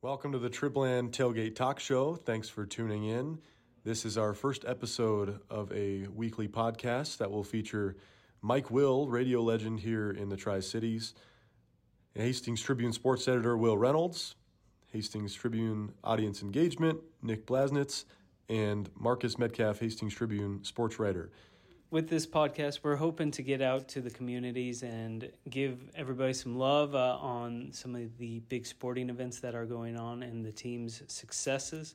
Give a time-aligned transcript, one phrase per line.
[0.00, 2.14] Welcome to the Tribland Tailgate Talk Show.
[2.14, 3.40] Thanks for tuning in.
[3.82, 7.96] This is our first episode of a weekly podcast that will feature
[8.40, 11.14] Mike Will, radio legend here in the Tri Cities,
[12.14, 14.36] Hastings Tribune sports editor Will Reynolds,
[14.92, 18.04] Hastings Tribune audience engagement Nick Blasnitz,
[18.48, 21.32] and Marcus Metcalf, Hastings Tribune sports writer
[21.90, 26.58] with this podcast, we're hoping to get out to the communities and give everybody some
[26.58, 30.52] love uh, on some of the big sporting events that are going on and the
[30.52, 31.94] team's successes.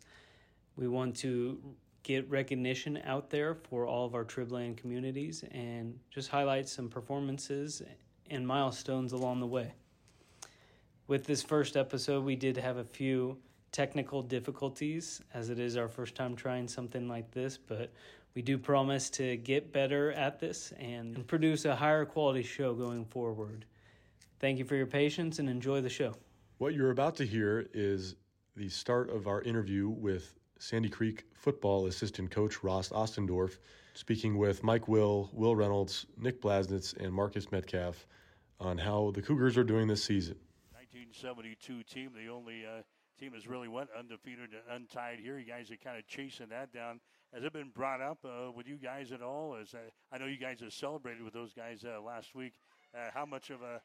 [0.75, 1.59] We want to
[2.01, 7.83] get recognition out there for all of our Tribland communities and just highlight some performances
[8.31, 9.73] and milestones along the way.
[11.07, 13.37] With this first episode, we did have a few
[13.71, 17.91] technical difficulties as it is our first time trying something like this, but
[18.35, 23.05] we do promise to get better at this and produce a higher quality show going
[23.05, 23.65] forward.
[24.39, 26.15] Thank you for your patience and enjoy the show.
[26.57, 28.15] What you're about to hear is
[28.55, 33.57] the start of our interview with Sandy Creek football assistant coach Ross Ostendorf,
[33.93, 38.07] speaking with Mike Will, Will Reynolds, Nick Blasnitz, and Marcus Metcalf
[38.59, 40.35] on how the Cougars are doing this season.
[40.71, 42.81] 1972 team, the only uh,
[43.19, 45.37] team has really went undefeated and untied here.
[45.37, 46.99] You guys are kind of chasing that down.
[47.33, 49.57] Has it been brought up uh, with you guys at all?
[49.57, 49.81] As uh,
[50.13, 52.53] I know you guys have celebrated with those guys uh, last week.
[52.93, 53.81] Uh, how much of a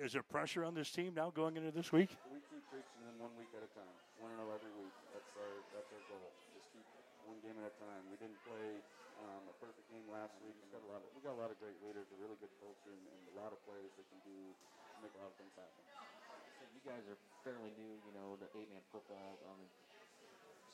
[0.00, 2.08] is there pressure on this team now going into this week?
[2.32, 4.96] We keep preaching them one week at a time, one and zero every week.
[5.12, 6.24] That's our that's our goal.
[6.56, 6.88] Just keep
[7.28, 8.00] one game at a time.
[8.08, 8.80] We didn't play
[9.28, 10.56] um, a perfect game last week.
[10.64, 12.52] We got a lot of we got a lot of great leaders, a really good
[12.64, 14.36] culture, and, and a lot of players that can do
[15.04, 15.84] make a lot of things happen.
[16.56, 19.36] So you guys are fairly new, you know, to eight-man football.
[19.52, 19.68] Um,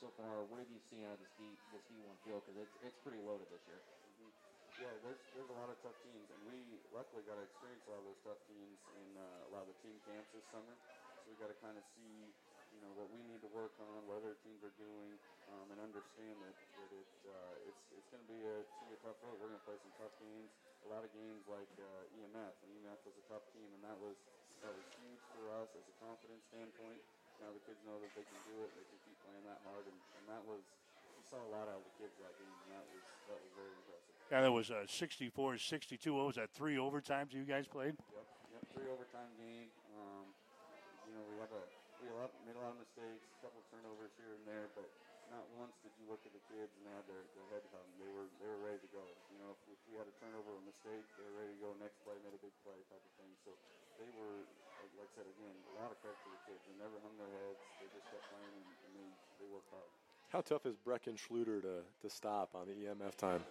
[0.00, 2.44] so far, what have you seen out of this D this D1 field?
[2.44, 3.80] Because it's it's pretty loaded this year.
[3.80, 4.30] Mm-hmm.
[4.84, 6.60] Yeah, there's there's a lot of tough teams, and we
[6.92, 9.72] luckily got to experience a lot of those tough teams in uh, a lot of
[9.72, 10.74] the team camps this summer.
[11.24, 12.28] So we got to kind of see,
[12.76, 15.16] you know, what we need to work on, what other teams are doing,
[15.48, 19.00] um, and understand that, that it uh, it's it's going to be a, be a
[19.00, 19.40] tough road.
[19.40, 20.52] We're going to play some tough games.
[20.84, 23.96] A lot of games like uh, EMF, and EMF was a tough team, and that
[23.96, 24.16] was
[24.60, 27.00] that was huge for us as a confidence standpoint.
[27.40, 29.84] Now the kids know that they can do it, they can keep playing that hard,
[29.86, 30.62] and, and that was
[31.16, 33.52] you saw a lot out of the kids that game, and that was that was
[33.56, 34.14] very impressive.
[34.26, 36.10] Yeah, that was a 64-62.
[36.10, 36.50] What was that?
[36.50, 37.94] Three overtimes you guys played?
[37.94, 38.26] Yep,
[38.58, 38.62] yep.
[38.74, 39.70] Three overtime game.
[39.94, 40.26] Um,
[41.06, 41.62] you know, we have a
[42.02, 42.10] we
[42.46, 44.86] made a lot of mistakes, a couple of turnovers here and there, but
[45.32, 47.86] not once did you look at the kids and they had their, their head down.
[47.98, 49.02] They were they were ready to go.
[49.34, 51.60] You know, if, if we had a turnover or a mistake, they were ready to
[51.62, 51.74] go.
[51.82, 53.32] Next play, made a big play type of thing.
[53.42, 53.50] So
[53.98, 54.46] they were,
[54.94, 56.60] like I said again, a lot of credit to the kids.
[56.70, 57.60] They never hung their heads.
[57.82, 59.08] They just kept playing and, and they,
[59.42, 59.90] they worked hard.
[60.30, 63.42] How tough is Brecken Schluter to, to stop on the EMF time?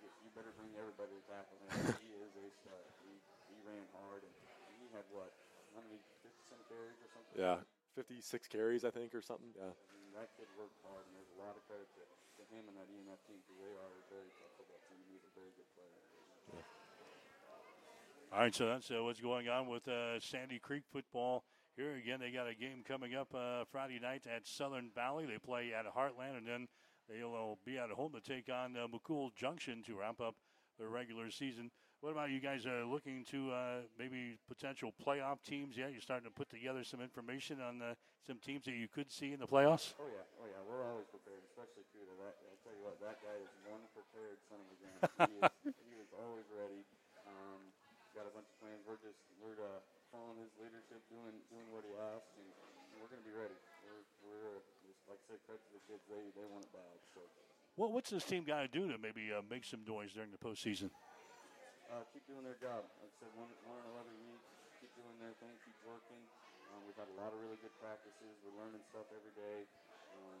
[0.00, 1.72] you, you better bring everybody to tackle him.
[2.00, 2.84] he is a stud.
[3.04, 3.12] He,
[3.52, 4.34] he ran hard and
[4.80, 5.32] he had what,
[5.76, 7.36] how many, 50 some carries or something?
[7.36, 7.60] Yeah,
[7.96, 9.52] 56 carries, I think, or something.
[9.56, 9.72] Yeah.
[9.72, 12.68] I mean, that kid worked hard, and there's a lot of credit to, to him
[12.68, 15.00] and that EMF team because they are a very tough football team.
[15.08, 15.96] He's a very good player.
[16.52, 16.85] Yeah.
[18.32, 21.44] All right, so that's uh, what's going on with uh, Sandy Creek football.
[21.76, 25.26] Here again, they got a game coming up uh, Friday night at Southern Valley.
[25.26, 26.68] They play at Heartland, and then
[27.08, 30.34] they'll be at home to take on uh, McCool Junction to wrap up
[30.78, 31.70] the regular season.
[32.00, 35.76] What about you guys uh, looking to uh, maybe potential playoff teams?
[35.78, 37.94] Yeah, you're starting to put together some information on uh,
[38.26, 39.94] some teams that you could see in the playoffs.
[39.96, 42.12] Oh yeah, oh yeah, we're always prepared, especially Cuda.
[42.20, 44.92] That I tell you what, that guy is one prepared son of a gun.
[45.64, 46.84] he, he is always ready.
[48.16, 48.80] Got a bunch of plans.
[48.88, 49.76] We're just we're uh,
[50.08, 53.52] following his leadership, doing doing what he asks, and, and we're going to be ready.
[53.84, 54.56] We're, we're
[54.88, 56.00] just, like I said, credit to the kids.
[56.08, 56.96] They they want it bad.
[57.12, 57.20] So.
[57.76, 60.40] Well, what's this team got to do to maybe uh, make some noise during the
[60.40, 60.88] postseason?
[61.92, 62.88] Uh, keep doing their job.
[63.04, 64.40] Like I said, one, one and eleven week.
[64.80, 65.52] Keep doing their thing.
[65.68, 66.24] Keep working.
[66.72, 68.32] Um, we've had a lot of really good practices.
[68.40, 69.68] We're learning stuff every day.
[70.16, 70.40] Um,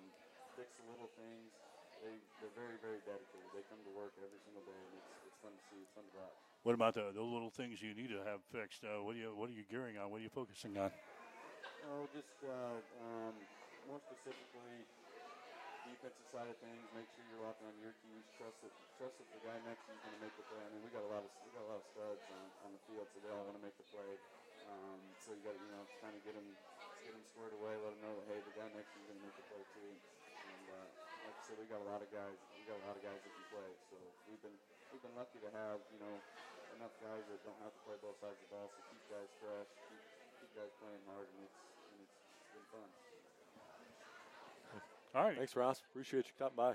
[0.56, 1.52] fix the little things.
[2.00, 3.52] They, they're very, very dedicated.
[3.52, 5.82] They come to work every single day, and it's fun to see.
[5.94, 6.38] Fun to watch.
[6.66, 8.82] What about the, the little things you need to have fixed?
[8.82, 10.10] Uh, what are you What are you gearing on?
[10.10, 10.90] What are you focusing on?
[11.86, 13.34] Oh, just uh, um,
[13.86, 14.82] more specifically,
[15.86, 16.82] defensive side of things.
[16.90, 18.26] Make sure you're locking on your keys.
[18.34, 20.58] Trust that trust that the guy next to you is going to make the play.
[20.58, 22.70] I mean, we got a lot of we got a lot of studs on, on
[22.74, 24.10] the field, so they all want to make the play.
[24.66, 26.48] Um, so you got to you know kind of get them
[27.06, 27.78] get them squared away.
[27.78, 29.46] Let them know that hey, the guy next to you is going to make the
[29.46, 29.90] play too.
[29.94, 31.05] And uh,
[31.46, 32.38] like I said, we got a lot of guys.
[32.58, 33.70] We got a lot of guys that can play.
[33.86, 33.94] So
[34.26, 34.58] we've been
[34.90, 36.14] we've been lucky to have you know
[36.74, 38.66] enough guys that don't have to play both sides of the ball.
[38.66, 40.02] So keep guys fresh, keep,
[40.42, 42.88] keep guys playing hard, and it's and it's, it's been fun.
[45.14, 45.38] All right.
[45.38, 45.86] Thanks, Ross.
[45.86, 46.74] Appreciate you coming by.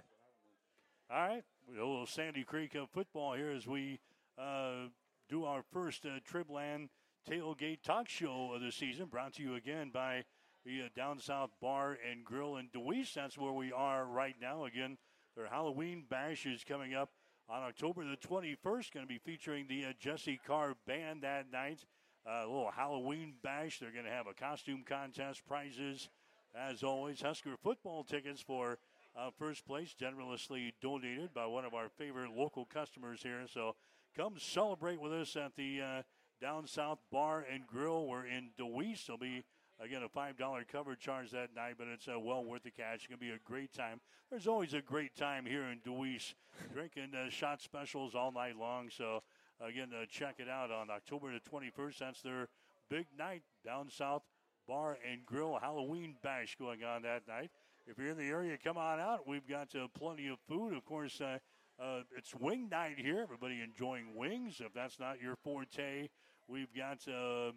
[1.11, 1.43] All right.
[1.67, 3.99] A little Sandy Creek of football here as we
[4.39, 4.87] uh,
[5.27, 6.87] do our first uh, Tribland
[7.27, 10.23] tailgate talk show of the season, brought to you again by
[10.65, 13.13] the uh, Down South Bar and Grill in Deweese.
[13.13, 14.65] That's where we are right now.
[14.65, 14.97] Again,
[15.35, 17.09] their Halloween bash is coming up
[17.49, 18.91] on October the 21st.
[18.91, 21.85] Going to be featuring the uh, Jesse Carr Band that night.
[22.25, 23.79] Uh, a little Halloween bash.
[23.79, 26.09] They're going to have a costume contest, prizes.
[26.53, 28.77] As always, Husker football tickets for
[29.17, 33.45] uh, first place, generously donated by one of our favorite local customers here.
[33.51, 33.75] So
[34.15, 36.01] come celebrate with us at the uh,
[36.41, 38.05] Down South Bar and Grill.
[38.07, 39.05] We're in Deweese.
[39.05, 39.43] There'll be
[39.83, 42.97] Again, a $5 cover charge that night, but it's uh, well worth the cash.
[42.97, 43.99] It's going to be a great time.
[44.29, 46.35] There's always a great time here in Deweese,
[46.71, 48.91] drinking uh, shot specials all night long.
[48.91, 49.23] So,
[49.59, 51.97] again, uh, check it out on October the 21st.
[51.97, 52.47] That's their
[52.89, 54.21] big night down south
[54.67, 57.49] bar and grill Halloween bash going on that night.
[57.87, 59.27] If you're in the area, come on out.
[59.27, 60.75] We've got uh, plenty of food.
[60.75, 61.39] Of course, uh,
[61.81, 63.21] uh, it's wing night here.
[63.21, 64.61] Everybody enjoying wings.
[64.63, 66.07] If that's not your forte,
[66.47, 67.51] we've got uh,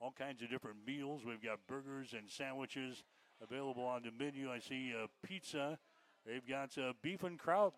[0.00, 1.22] all kinds of different meals.
[1.26, 3.02] We've got burgers and sandwiches
[3.42, 4.50] available on the menu.
[4.50, 5.78] I see uh, pizza.
[6.26, 7.74] They've got uh, beef and kraut,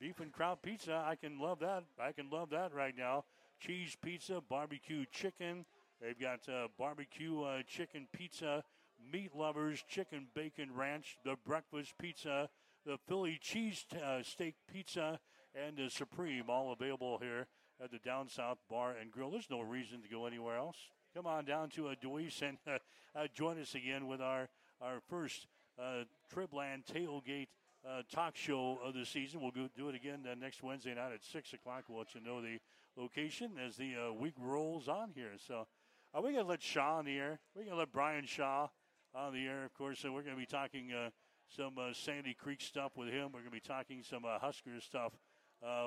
[0.00, 1.02] beef and kraut pizza.
[1.06, 1.84] I can love that.
[2.00, 3.24] I can love that right now.
[3.58, 5.64] Cheese pizza, barbecue chicken.
[6.00, 8.62] They've got uh, barbecue uh, chicken pizza,
[9.10, 12.50] meat lovers, chicken bacon ranch, the breakfast pizza,
[12.84, 15.18] the Philly cheese uh, steak pizza,
[15.54, 17.46] and the Supreme, all available here
[17.82, 19.30] at the Down South Bar and Grill.
[19.30, 20.76] There's no reason to go anywhere else
[21.16, 22.76] come on down to uh, Deweese and uh,
[23.18, 24.50] uh, join us again with our,
[24.82, 25.46] our first
[25.78, 27.46] uh, Tribland tailgate
[27.88, 29.40] uh, talk show of the season.
[29.40, 31.84] We'll go, do it again uh, next Wednesday night at 6 o'clock.
[31.88, 32.58] We'll let you know the
[32.98, 35.30] location as the uh, week rolls on here.
[35.38, 35.66] So
[36.12, 37.38] are we going to let Shaw on the air?
[37.54, 38.68] We're going to let Brian Shaw
[39.14, 40.00] on the air, of course.
[40.00, 40.92] So we're going to be talking
[41.48, 43.30] some Sandy Creek stuff with him.
[43.32, 45.12] We're going to be talking some Husker stuff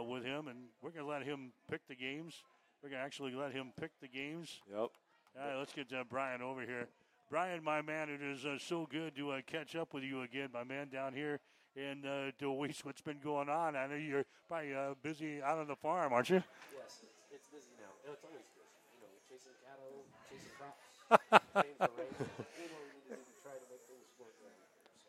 [0.08, 2.42] with him, and we're going to let him pick the games.
[2.82, 4.60] We're going to actually let him pick the games.
[4.74, 4.90] Yep.
[5.40, 6.92] All right, let's get uh, Brian over here.
[7.32, 10.50] Brian, my man, it is uh, so good to uh, catch up with you again,
[10.52, 11.40] my man, down here
[11.80, 12.84] in uh, Deweese.
[12.84, 13.78] What's been going on?
[13.78, 16.44] I know you're probably uh, busy out on the farm, aren't you?
[16.76, 17.88] Yes, it's, it's busy now.
[18.04, 18.68] It's always busy.
[19.00, 20.84] You know, chasing cattle, chasing crops,
[21.56, 22.12] paying for rain.
[22.20, 24.92] Doing what we need to do to try to make things work around here.
[25.00, 25.08] So,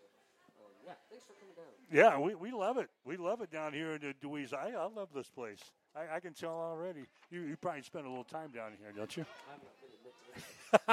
[0.62, 1.19] um, yeah, thanks
[1.56, 1.66] down.
[1.92, 2.88] Yeah, we, we love it.
[3.04, 4.54] We love it down here in uh, Deweese.
[4.54, 5.60] I, I love this place.
[5.94, 7.06] I, I can tell already.
[7.30, 9.24] You, you probably spend a little time down here, don't you?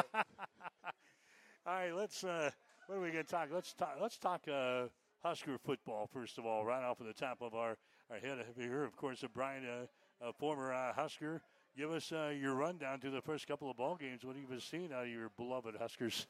[1.68, 2.24] All right, let's.
[2.24, 2.50] Uh,
[2.88, 3.50] what are we going to talk?
[3.54, 3.98] Let's talk.
[4.02, 4.88] Let's talk uh,
[5.24, 7.78] Husker football first of all, right off of the top of our,
[8.10, 8.86] our head here.
[8.86, 11.42] Of course, uh, Brian, uh, a former uh, Husker.
[11.76, 14.24] Give us uh, your rundown to the first couple of ball games.
[14.24, 16.26] What have you seen out of your beloved Huskers?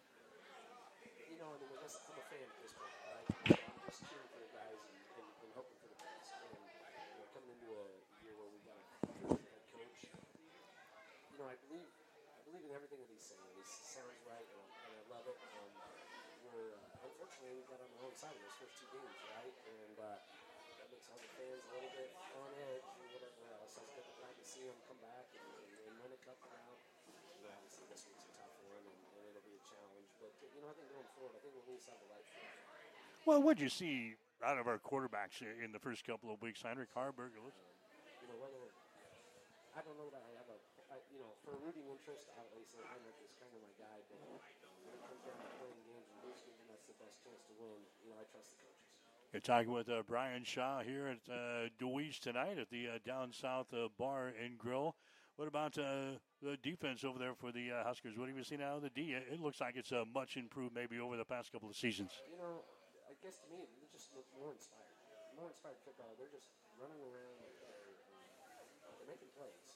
[1.30, 3.62] You know, I mean, I guess I'm a fan at this point, right?
[3.62, 6.33] I'm just cheering for the guys and, and, and hoping for the best.
[6.42, 7.86] And you know, coming into a
[8.25, 11.86] year where we got a head coach, you know, I believe
[12.50, 13.68] believe everything that.
[13.68, 15.36] He sounds right, and, and I love it.
[15.36, 15.72] Um,
[16.54, 19.56] we're uh, unfortunately we got on the wrong side of those first two games, right?
[19.68, 20.20] And uh,
[20.80, 22.10] that makes all the fans a little bit
[22.40, 23.74] on edge and whatever else.
[23.76, 26.80] I was glad to see them come back and, and, and win a couple out.
[27.08, 30.10] You know, obviously this week's a tough one, and, and it'll be a challenge.
[30.22, 32.68] But you know, I think going forward, I think we'll least have the field.
[33.26, 34.16] Well, what'd you see
[34.46, 36.62] out of our quarterbacks in the first couple of weeks?
[36.62, 37.50] Heinrich Haarberg, um,
[38.22, 38.62] you know, whether
[39.76, 40.37] I don't know that I have a I,
[41.18, 44.38] you know, for a rooting interest, obviously Heinrich is kind of my guy, but when
[44.38, 47.81] it comes down to playing games and who's giving us the best chance to win,
[48.06, 48.86] you know, I trust the coaches.
[49.33, 53.33] You're talking with uh, Brian Shaw here at uh, Deweese tonight at the uh, Down
[53.33, 54.94] South uh, Bar and Grill.
[55.42, 58.14] What about uh, the defense over there for the uh, Huskers?
[58.14, 59.18] What have you seen out of the D?
[59.18, 62.14] It looks like it's uh, much improved maybe over the past couple of seasons.
[62.30, 62.62] You know,
[63.09, 64.94] I guess to me, they just look more inspired.
[65.33, 66.14] More inspired football.
[66.18, 67.42] They're just running around.
[67.42, 67.94] They're,
[69.02, 69.67] they're making plays.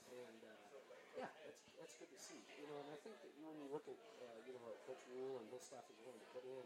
[1.82, 2.38] That's good to see.
[2.62, 5.02] You know, and I think that when you look at uh, you know what Coach
[5.10, 6.62] Rhule and his staff is willing to put in,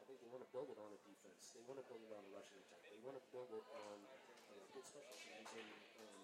[0.00, 1.52] I think they want to build it on a defense.
[1.52, 2.80] They want to build it on a rushing attack.
[2.88, 5.52] They want to build it on know, good special teams.
[5.52, 5.68] And
[6.00, 6.16] um,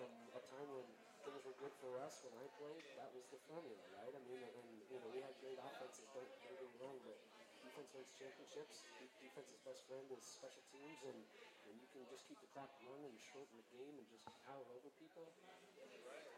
[0.00, 0.88] from a time when
[1.20, 4.14] things were good for us when I played, that was the formula, right?
[4.16, 6.08] I mean, and you know we had great offenses.
[6.16, 7.20] Don't get me wrong, but
[7.60, 8.88] defense wins championships.
[9.20, 11.20] Defense's best friend is special teams, and
[11.68, 14.64] and you can just keep the clock running and shorten the game and just power
[14.80, 15.28] over people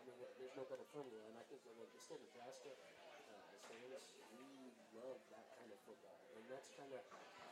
[0.07, 1.19] mean, there's no better formula.
[1.27, 4.03] And I think that like the state of Nebraska, uh, as fans,
[4.39, 7.03] we love that kind of football, and that's kind of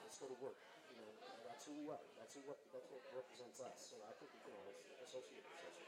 [0.06, 0.58] let's go to work.
[0.94, 1.10] You know,
[1.42, 2.04] that's who we are.
[2.14, 3.90] That's who that's what represents us.
[3.90, 4.54] So I think we can
[5.02, 5.82] associate ourselves.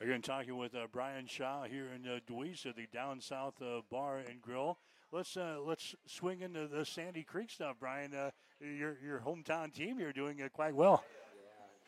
[0.00, 4.18] Again, talking with uh, Brian Shaw here in uh, at the Down South uh, Bar
[4.18, 4.78] and Grill.
[5.10, 8.14] Let's uh, let's swing into the Sandy Creek stuff, Brian.
[8.14, 11.02] Uh, your your hometown team, you're doing it quite well.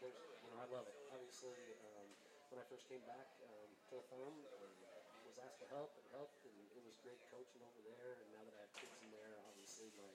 [0.03, 1.00] Yeah, you know, I love it.
[2.51, 4.75] When I first came back um, to the farm, um,
[5.23, 8.19] was asked to help, it helped, and it was great coaching over there.
[8.19, 10.11] And now that I have kids in there, obviously my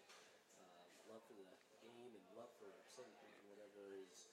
[0.59, 1.47] uh, love for the
[1.79, 4.27] game and love for Creek and whatever is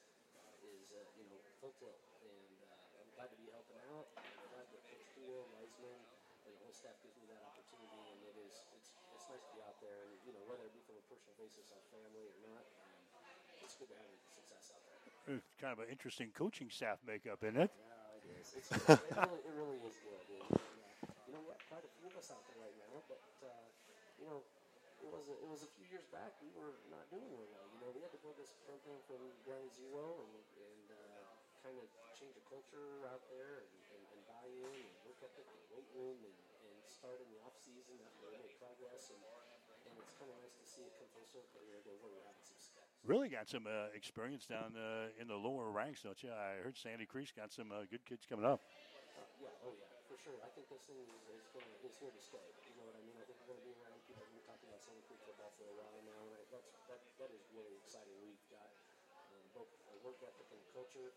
[0.67, 1.95] is uh, you know full tilt.
[2.27, 4.11] And uh, I'm glad to be helping out.
[4.19, 6.03] I'm glad that Coach Poole, Weisman,
[6.43, 8.03] and the whole staff gives me that opportunity.
[8.03, 10.75] And it is it's it's nice to be out there, and you know whether it
[10.75, 12.67] be from a personal basis, our family or not.
[12.67, 12.99] Um,
[13.63, 15.39] it's good to have success out there.
[15.39, 17.71] It's kind of an interesting coaching staff makeup, isn't it?
[17.71, 17.92] Yeah, it
[18.43, 18.49] is.
[18.59, 20.27] It's, it, really, it really is good.
[20.35, 22.99] And, uh, you know, we have quite a few of us out there right now,
[23.07, 23.49] but uh,
[24.19, 24.43] you know,
[25.03, 27.67] it was a, it was a few years back we were not doing real well.
[27.71, 31.23] You know, we had to build this program from ground zero and and uh,
[31.63, 31.87] kind of
[32.19, 35.91] change the culture out there and, and, and buy in and work ethic and weight
[35.95, 39.23] room and, and start in the off season after we make progress and
[39.91, 42.62] and it's kind of nice to see it come full circle here where we're success.
[43.03, 46.31] Really got some uh, experience down uh, in the lower ranks, don't you?
[46.31, 48.63] I heard Sandy Creek's got some uh, good kids coming up.
[49.43, 50.39] Yeah, oh yeah, for sure.
[50.39, 52.47] I think this thing is, is, gonna, is here to stay.
[52.63, 53.19] You know what I mean?
[53.19, 53.99] I think we're going to be around.
[54.07, 57.03] People have been talking about Sandy Creek football for a while now, and that's that,
[57.19, 58.15] that is really exciting.
[58.23, 58.71] We've got
[59.19, 61.11] um, both a work ethic and culture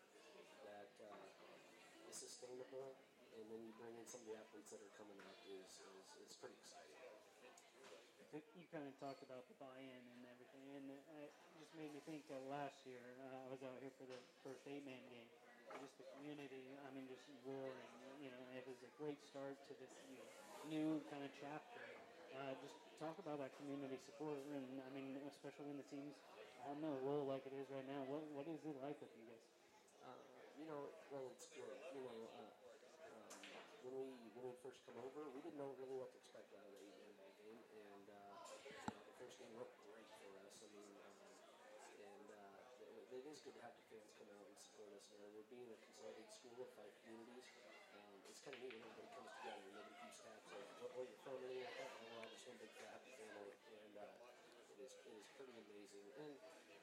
[0.65, 2.97] that uh, is sustainable,
[3.37, 6.33] and then you bring in some of the athletes that are coming up is is,
[6.33, 7.14] is pretty exciting.
[8.35, 12.27] You kind of talked about the buy-in and everything, and it just made me think
[12.35, 12.99] of last year.
[12.99, 15.31] Uh, I was out here for the first eight-man game.
[15.79, 17.95] Just the community, I mean, just roaring.
[18.19, 20.27] You know, it was a great start to this you know,
[20.67, 21.79] new kind of chapter.
[22.35, 26.19] Uh, just talk about that community support, and I mean, especially when the teams
[26.67, 28.03] all know roll like it is right now.
[28.03, 29.47] What what is it like with you guys?
[30.03, 30.19] Uh,
[30.59, 31.75] you know, well, it's good.
[31.95, 32.51] You know, uh,
[33.15, 33.31] um,
[33.87, 36.67] when we when we first come over, we didn't know really what to expect out
[36.67, 38.35] of the eight-man ball game, and uh,
[38.67, 40.53] you know, the first game looked great for us.
[40.61, 41.17] I mean, um,
[41.97, 45.01] and uh, it, it is good to have the fans come out and support us.
[45.09, 47.49] You know, we're being a consolidated school of five communities.
[47.97, 50.93] Um, it's kind of neat when everybody comes together and nobody keeps tabs of what,
[50.93, 51.25] what you're
[51.57, 51.89] like that.
[51.89, 55.57] And we're all just one big happy family, and uh, it is it is pretty
[55.57, 56.05] amazing.
[56.21, 56.33] And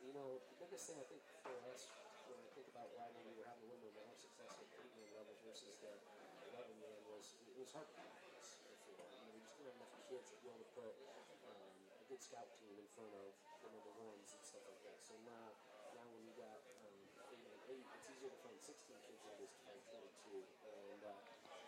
[0.03, 1.95] you know, the biggest thing I think for us
[2.27, 4.83] when I think about why maybe we're having a little bit more success at the
[4.83, 5.95] eight-man level versus the
[6.59, 9.07] 11-man was it was hard to practice before.
[9.15, 10.91] You know, we just didn't have enough kids to be able to put
[12.13, 13.33] good scout team in front of
[13.65, 15.01] the number ones and stuff like that.
[15.01, 15.49] So now,
[15.97, 16.93] now when you got um,
[17.33, 18.69] eight and eight, it's easier to find 16
[19.09, 20.45] kids than it is to find 22.
[20.93, 21.17] And uh,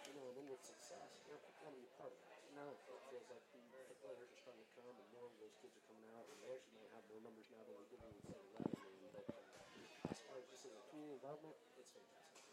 [0.04, 2.44] you know, then with success, you know, people want be part of that.
[2.60, 2.76] Now it
[3.08, 5.86] feels like the, the players are starting to come, and more of those kids are
[5.88, 8.20] coming out, and they actually might have more numbers now than we did when we
[8.28, 9.16] 11 man.
[9.16, 12.44] But uh, as far as just as a community involvement, it's fantastic.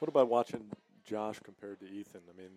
[0.00, 0.64] What about watching
[1.04, 2.20] Josh compared to Ethan?
[2.28, 2.50] I mean,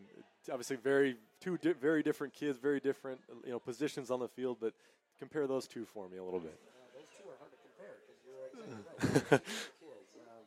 [0.52, 4.58] obviously very two di- very different kids, very different you know positions on the field,
[4.62, 4.74] but
[5.20, 6.54] compare those two for me a little bit.
[6.54, 9.42] Uh, those two are hard to compare because you're exactly right.
[9.82, 10.44] Kids, um,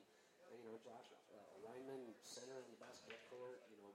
[0.52, 3.90] and, you know, Josh, uh, lineman, center in the basketball court, you know,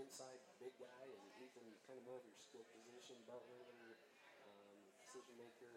[0.00, 3.98] inside big guy, and Ethan kind of more of your skill position, belt handler,
[4.46, 4.78] um,
[5.10, 5.74] decision maker.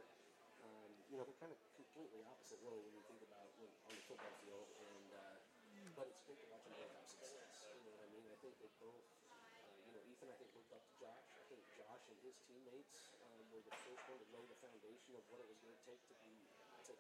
[0.63, 3.93] Um, you know, they're kind of completely opposite really when you think about when, on
[3.93, 5.37] the football field, and uh,
[5.97, 7.49] but it's great to watch them both have success.
[7.81, 8.25] You know what I mean?
[8.29, 9.05] I think both.
[9.29, 11.29] Uh, you know, Ethan, I think looked up to Josh.
[11.37, 15.13] I think Josh and his teammates um, were the first one to lay the foundation
[15.13, 16.33] of what it was going to take to be
[16.89, 16.93] to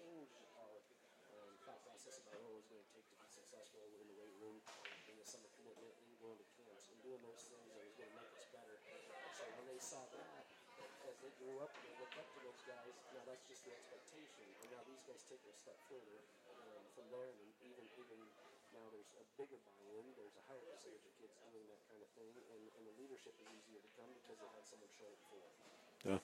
[0.00, 3.84] change our um, thought process about what it was going to take to be successful
[4.00, 4.64] in the weight room,
[5.12, 8.08] in the summer commitment, and going to camps, and doing those things that was going
[8.08, 8.76] to make us better.
[9.36, 10.48] So when they saw that,
[11.04, 14.48] as they grew up they looked up to those guys, now that's just the expectation.
[14.64, 16.24] And now these guys take it a step further
[16.56, 18.20] um, from there, and even even
[18.74, 20.06] now there's a bigger buy-in.
[20.16, 23.34] There's a higher percentage of kids doing that kind of thing, and, and the leadership
[23.38, 25.48] is easier to come because they had someone show it before.
[26.06, 26.20] Yeah.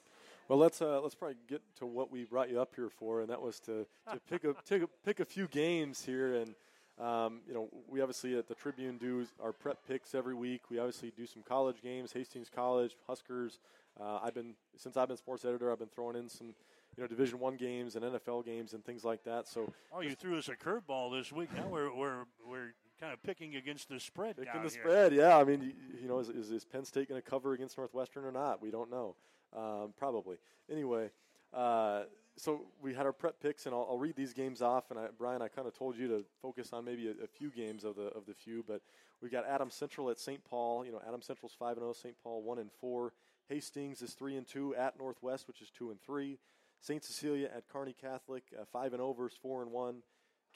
[0.48, 3.28] Well, let's uh, let's probably get to what we brought you up here for, and
[3.30, 6.54] that was to, to pick a a, pick a few games here, and
[7.02, 10.70] um, you know we obviously at the Tribune do our prep picks every week.
[10.70, 13.58] We obviously do some college games, Hastings College, Huskers.
[14.00, 16.54] Uh, I've been since I've been sports editor, I've been throwing in some
[16.96, 19.46] you know Division One games and NFL games and things like that.
[19.48, 21.52] So Oh, you threw us a curveball this week.
[21.54, 24.70] Now we're we're we're kind of picking against the spread Picking the here.
[24.70, 25.36] spread, yeah.
[25.36, 25.72] I mean, you,
[26.02, 28.62] you know, is, is, is Penn State going to cover against Northwestern or not?
[28.62, 29.16] We don't know.
[29.54, 30.38] Um, probably.
[30.70, 31.10] Anyway,
[31.52, 32.04] uh,
[32.36, 34.90] so we had our prep picks, and I'll, I'll read these games off.
[34.90, 37.50] And I, Brian, I kind of told you to focus on maybe a, a few
[37.50, 38.80] games of the of the few, but
[39.20, 40.42] we've got Adams Central at St.
[40.44, 40.84] Paul.
[40.86, 42.14] You know, Adams Central's five and zero, St.
[42.22, 43.12] Paul one and four.
[43.48, 46.38] Hastings is three and two at Northwest, which is two and three.
[46.86, 47.02] St.
[47.02, 50.02] Cecilia at Kearney Catholic, uh, five and zero versus four and one.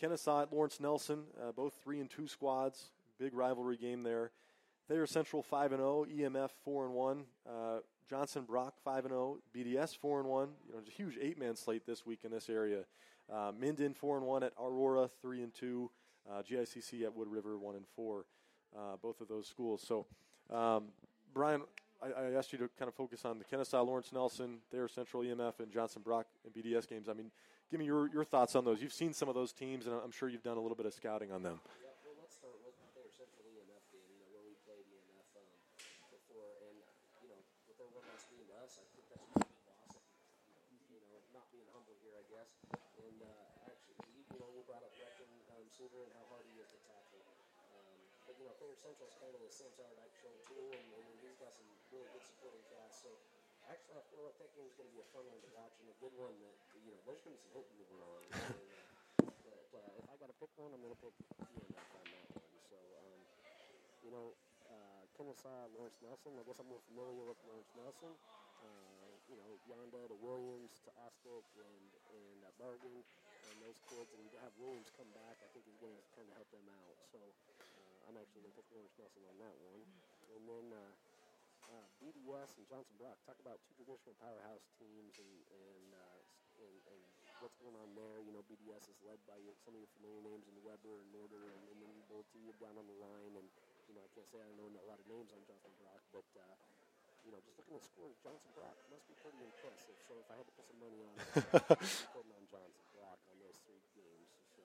[0.01, 2.91] Kenesaw at Lawrence Nelson, uh, both three and two squads.
[3.19, 4.31] Big rivalry game there.
[4.87, 7.25] Thayer Central five and zero, EMF four and one.
[7.49, 10.51] Uh, Johnson Brock five and zero, BDS four and one.
[10.69, 12.85] You know, a huge eight man slate this week in this area.
[13.33, 15.91] Uh, Minden four and one at Aurora three and two.
[16.31, 18.25] Uh, GICC at Wood River one and four.
[18.77, 19.83] Uh, both of those schools.
[19.85, 20.07] So
[20.49, 20.93] Um,
[21.35, 21.63] Brian,
[22.01, 25.23] I, I, asked you to kind of focus on the Kenesaw, Lawrence Nelson, Thayer Central,
[25.23, 27.09] EMF, and Johnson Brock and BDS games.
[27.09, 27.31] I mean,
[27.71, 28.81] give me your, your thoughts on those.
[28.81, 30.95] You've seen some of those teams, and I'm sure you've done a little bit of
[30.95, 31.61] scouting on them.
[31.85, 32.73] Yeah, well, let's start with
[33.21, 35.53] Central EMF game, you know, where we played EMF um,
[36.09, 36.49] before.
[36.65, 36.81] And,
[37.21, 37.37] you know,
[37.69, 40.01] with being us, I think that's a loss.
[40.89, 42.49] You know, not being humble here, I guess.
[42.97, 46.57] And uh, actually, you know, we brought up Brecken um, Silver and how hard he
[46.57, 47.00] is to tackle.
[48.41, 51.53] You know, Thayer Central's kind of the Sam Sauerdyke show, too, and, and he's got
[51.53, 53.05] some really good supporting cast.
[53.05, 53.13] So,
[53.69, 55.93] actually, I feel like that game's going to be a fun one to watch and
[55.93, 58.21] a good one that, you know, there's going to be some hitting moving on.
[58.33, 58.33] And,
[59.29, 62.07] uh, but uh, if I got to pick one, I'm going to pick EMF on
[62.17, 62.53] that one.
[62.65, 63.21] So, um,
[64.09, 64.27] you know,
[64.73, 66.33] uh, Kenesaw, Lawrence Nelson.
[66.41, 68.13] I guess I'm more familiar with Lawrence Nelson.
[68.65, 71.85] Uh, you know, Yonda to Williams to Ostick and
[72.17, 75.77] and uh, Bargain and those kids, and to have Williams come back, I think is
[75.77, 76.97] going to kind of help them out.
[77.13, 77.21] So
[78.09, 79.83] I'm actually going to pick Lawrence Nelson on that one.
[80.31, 80.93] And then uh,
[81.71, 83.19] uh, BDS and Johnson Brock.
[83.27, 86.21] Talk about two traditional powerhouse teams and and, uh,
[86.63, 87.01] and and
[87.39, 88.19] what's going on there.
[88.27, 91.09] You know, BDS is led by your, some of your familiar names in Weber and
[91.15, 93.35] Norder and, and then Bolte down on the line.
[93.39, 93.47] And
[93.87, 96.29] you know, I can't say I know a lot of names on Johnson Brock, but
[96.37, 96.57] uh,
[97.25, 99.97] you know, just looking at scores, Johnson Brock must be pretty impressive.
[100.09, 101.23] So if I had to put some money on it,
[101.79, 104.29] I'm putting on Johnson Brock on those three games.
[104.57, 104.65] So.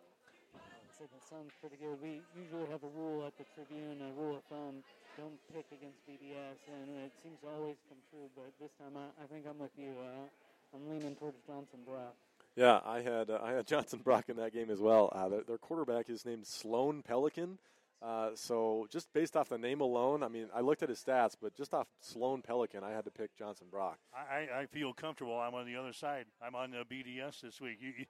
[0.95, 1.99] So that sounds pretty good.
[2.01, 4.75] We usually have a rule at the Tribune, a rule of thumb:
[5.17, 8.29] don't pick against BDS, and it seems to always come true.
[8.35, 9.91] But this time, I, I think I'm with you.
[9.99, 12.15] Uh, I'm leaning towards Johnson Brock.
[12.55, 15.11] Yeah, I had uh, I had Johnson Brock in that game as well.
[15.11, 17.57] Uh, their, their, quarterback is named Sloan Pelican.
[18.01, 21.35] Uh, so just based off the name alone, I mean, I looked at his stats,
[21.41, 23.97] but just off Sloan Pelican, I had to pick Johnson Brock.
[24.13, 25.39] I, I feel comfortable.
[25.39, 26.25] I'm on the other side.
[26.45, 27.77] I'm on the BDS this week.
[27.81, 28.05] You, you,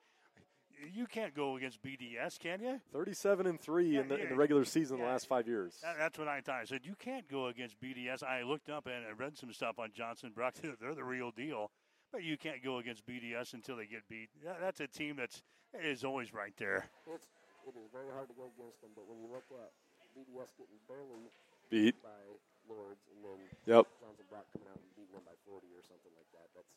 [0.93, 2.79] you can't go against BDS, can you?
[2.91, 5.47] Thirty-seven and three yeah, in, the, yeah, in, the, regular season yeah, the last five
[5.47, 5.77] years.
[5.81, 6.61] That, that's what I thought.
[6.61, 8.23] I said you can't go against BDS.
[8.23, 10.55] I looked up and I read some stuff on Johnson Brock.
[10.81, 11.71] They're the real deal,
[12.11, 14.29] but you can't go against BDS until they get beat.
[14.61, 15.41] That's a team that's
[15.73, 16.87] is always right there.
[17.07, 17.27] It's
[17.65, 19.73] it is very hard to go against them, but when you look at
[20.13, 21.33] BDS getting barely
[21.73, 22.21] beat by
[22.69, 23.89] Lourdes and then yep.
[23.99, 26.73] Johnson Brock coming out and beating them by 40 or something like that, that's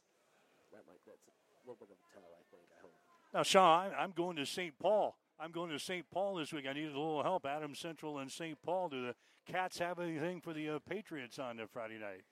[0.73, 1.35] that might that's a
[1.65, 2.25] little bit of a tell.
[2.25, 2.65] I think.
[2.73, 3.08] I hope.
[3.35, 4.79] Now, Sean, I'm going to St.
[4.79, 5.17] Paul.
[5.39, 6.09] I'm going to St.
[6.11, 6.65] Paul this week.
[6.69, 7.47] I need a little help.
[7.47, 8.61] Adams Central and St.
[8.63, 8.89] Paul.
[8.89, 9.15] Do the
[9.51, 12.25] Cats have anything for the uh, Patriots on the Friday night?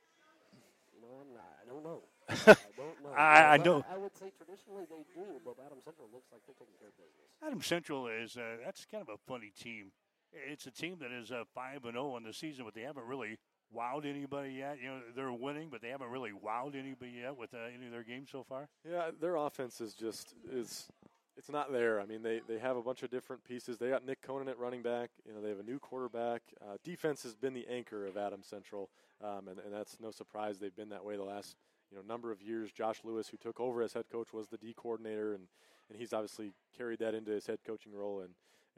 [1.01, 2.03] Know, I'm not, I don't know.
[2.29, 3.17] I don't know.
[3.17, 3.85] I, I, know.
[3.91, 6.97] I would say traditionally they do, but Adams Central looks like they're taking care of
[6.97, 7.31] business.
[7.47, 9.93] Adams Central is uh, that's kind of a funny team.
[10.33, 12.83] It's a team that is uh, five and zero oh in the season, but they
[12.83, 13.39] haven't really
[13.75, 14.79] wowed anybody yet.
[14.83, 17.93] You know, they're winning, but they haven't really wowed anybody yet with uh, any of
[17.93, 18.69] their games so far.
[18.89, 20.89] Yeah, their offense is just is
[21.37, 22.01] it's not there.
[22.01, 23.77] I mean, they, they have a bunch of different pieces.
[23.77, 25.11] They got Nick Conan at running back.
[25.27, 26.43] You know, they have a new quarterback.
[26.63, 28.89] Uh, defense has been the anchor of Adams Central,
[29.23, 30.59] um, and, and that's no surprise.
[30.59, 31.57] They've been that way the last
[31.91, 32.73] you know number of years.
[32.73, 35.45] Josh Lewis, who took over as head coach, was the D coordinator, and,
[35.91, 38.31] and he's obviously carried that into his head coaching role, and,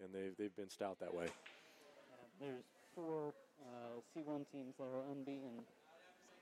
[0.02, 1.26] and they've they've been stout that way.
[1.26, 5.64] Uh, there's four uh, C1 teams that are unbeaten.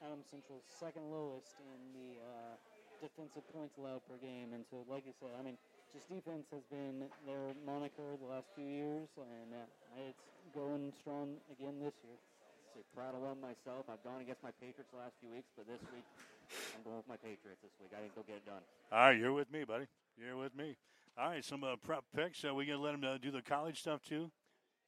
[0.05, 2.55] Adams Central's second lowest in the uh,
[3.01, 5.57] defensive points allowed per game, and so like you said, I mean,
[5.97, 10.21] just defense has been their moniker the last few years, and uh, it's
[10.53, 12.21] going strong again this year.
[12.77, 13.89] So proud of one myself.
[13.89, 16.05] I've gone against my Patriots the last few weeks, but this week
[16.77, 17.97] I'm going with my Patriots this week.
[17.97, 18.61] I think they'll get it done.
[18.93, 19.89] All right, you're with me, buddy.
[20.21, 20.77] You're with me.
[21.17, 22.45] All right, some uh, prep picks.
[22.45, 24.29] So we gonna let them uh, do the college stuff too.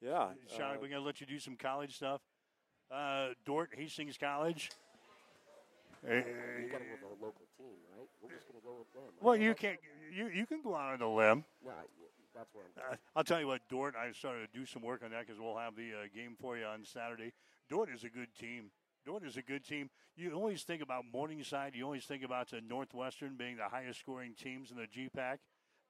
[0.01, 2.21] Yeah, Sean, uh, we're gonna let you do some college stuff.
[2.91, 4.71] Uh, Dordt Hastings College.
[6.05, 6.11] You
[6.71, 8.09] got to go with a local team, right?
[8.23, 9.13] We're just going to go with them.
[9.21, 9.79] Well, you can't.
[10.15, 11.45] You you can go out on a limb.
[11.65, 11.73] Yeah,
[12.35, 12.93] that's where I'm.
[12.93, 13.95] Uh, I'll tell you what, Dordt.
[13.97, 16.57] I started to do some work on that because we'll have the uh, game for
[16.57, 17.33] you on Saturday.
[17.69, 18.71] Dordt is a good team.
[19.05, 19.91] Dordt is a good team.
[20.17, 21.75] You always think about Morningside.
[21.75, 25.39] You always think about the Northwestern being the highest scoring teams in the GPAC.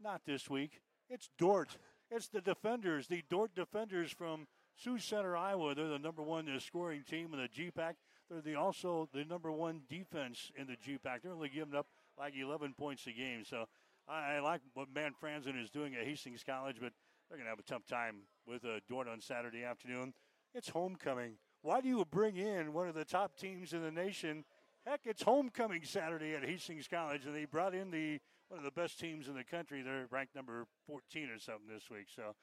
[0.02, 0.80] Not this week.
[1.10, 1.76] It's Dordt.
[2.10, 5.74] It's the defenders, the Dordt defenders from Sioux Center, Iowa.
[5.74, 7.94] They're the number one scoring team in the GPAC.
[8.30, 11.22] They're the, also the number one defense in the GPAC.
[11.22, 11.86] They're only giving up
[12.18, 13.44] like 11 points a game.
[13.44, 13.66] So
[14.08, 16.92] I, I like what Man Franzen is doing at Hastings College, but
[17.28, 18.16] they're going to have a tough time
[18.46, 20.14] with uh, Dordt on Saturday afternoon.
[20.54, 21.34] It's homecoming.
[21.60, 24.44] Why do you bring in one of the top teams in the nation?
[24.86, 28.80] Heck, it's homecoming Saturday at Hastings College, and they brought in the one of the
[28.80, 29.82] best teams in the country.
[29.82, 32.34] They're ranked number 14 or something this week, so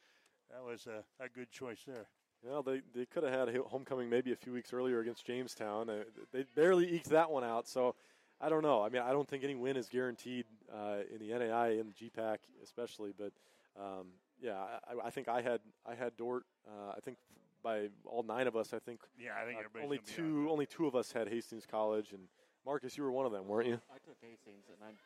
[0.52, 2.08] that was a, a good choice there.
[2.44, 5.89] Well, they, they could have had a homecoming maybe a few weeks earlier against Jamestown.
[5.89, 7.68] Uh, they barely eked that one out.
[7.68, 7.96] So
[8.39, 8.84] I don't know.
[8.84, 12.10] I mean, I don't think any win is guaranteed uh, in the NAIA and the
[12.10, 13.13] GPAC especially.
[13.18, 13.32] But
[13.80, 14.08] um,
[14.39, 16.44] yeah, I, I, think I had I had Dordt.
[16.68, 17.18] Uh, I think
[17.63, 18.74] by all nine of us.
[18.74, 21.28] I think Yeah, I think uh, only gonna on two only two of us had
[21.30, 22.22] Hastings College, and
[22.65, 23.80] Marcus, you were one of them, weren't you?
[23.89, 24.98] I took Hastings, and I'm.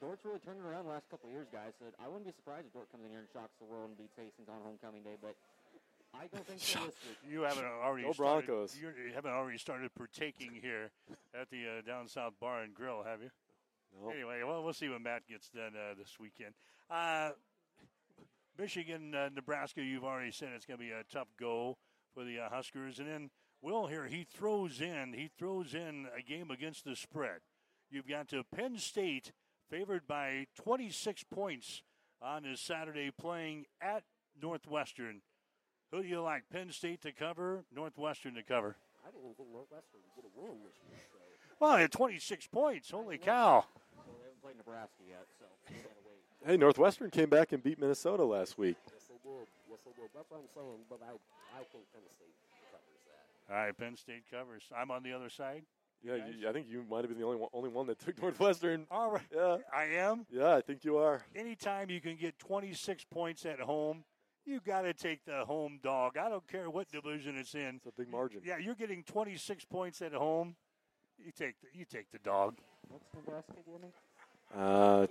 [0.00, 1.72] Dordt's really turning around the last couple of years, guys.
[1.78, 3.98] So I wouldn't be surprised if Dordt comes in here and shocks the world and
[3.98, 5.36] beats Hastings on homecoming day, but
[6.16, 7.18] I don't think so this week.
[7.30, 8.76] You haven't already Go started, Broncos.
[8.80, 10.90] you're- You haven't already started partaking here
[11.38, 13.30] at the uh, Down South Bar and Grill, have you?
[14.00, 14.10] No.
[14.10, 16.54] Anyway, well, we'll see when Matt gets done uh, this weekend.
[16.88, 17.30] Uh,
[18.58, 21.76] Michigan, uh, Nebraska, you've already said it's going to be a tough go
[22.14, 22.98] for the uh, Huskers.
[22.98, 23.30] And then
[23.62, 27.40] Will here, he throws in, he throws in a game against the spread.
[27.90, 29.32] You've got to Penn State
[29.70, 31.82] favored by 26 points
[32.20, 34.02] on this Saturday, playing at
[34.40, 35.22] Northwestern.
[35.92, 38.76] Who do you like, Penn State to cover, Northwestern to cover?
[39.06, 40.98] I didn't even think Northwestern was going to win this year.
[41.10, 41.18] So,
[41.58, 42.90] Well, at 26 points.
[42.90, 43.64] Holy cow.
[43.64, 46.46] So they haven't played Nebraska yet, so wait.
[46.46, 48.76] Hey, Northwestern came back and beat Minnesota last week.
[48.92, 49.46] yes, they did.
[49.68, 50.10] Yes, they did.
[50.14, 50.82] That's what I'm saying.
[50.88, 51.12] But I,
[51.58, 52.34] I think Penn State
[52.70, 53.54] covers that.
[53.54, 54.62] All right, Penn State covers.
[54.76, 55.64] I'm on the other side.
[56.02, 56.34] Yeah, guys?
[56.40, 58.86] you, I think you might have been the only one, only one that took Northwestern.
[58.90, 59.22] All right.
[59.34, 60.26] Yeah, I am.
[60.30, 61.22] yeah, I think you are.
[61.34, 64.04] Anytime you can get 26 points at home,
[64.46, 66.16] you got to take the home dog.
[66.16, 67.76] I don't care what division it's in.
[67.76, 68.40] It's a big margin.
[68.44, 70.56] Yeah, you're getting 26 points at home.
[71.18, 72.56] You take the, you take the dog.
[72.88, 73.92] What's Nebraska getting?
[74.56, 75.06] Uh,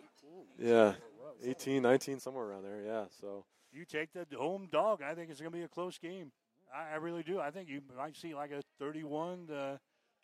[0.60, 0.70] 18.
[0.70, 0.94] yeah,
[1.42, 2.82] It 18, 19, somewhere around there.
[2.84, 5.02] Yeah, so You take the home dog.
[5.04, 6.32] I think it's going to be a close game.
[6.76, 7.40] I, I really do.
[7.40, 9.80] I think you might see like a 31 to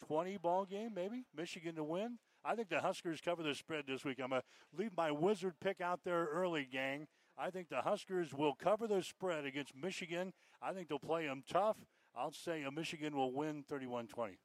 [0.07, 2.17] 20 ball game, maybe Michigan to win.
[2.43, 4.19] I think the Huskers cover the spread this week.
[4.21, 7.07] I'm going to leave my wizard pick out there early, gang.
[7.37, 10.31] I think the Huskers will cover the spread against Michigan.
[10.61, 11.77] I think they'll play them tough.
[12.15, 14.37] I'll say a Michigan will win 31 20.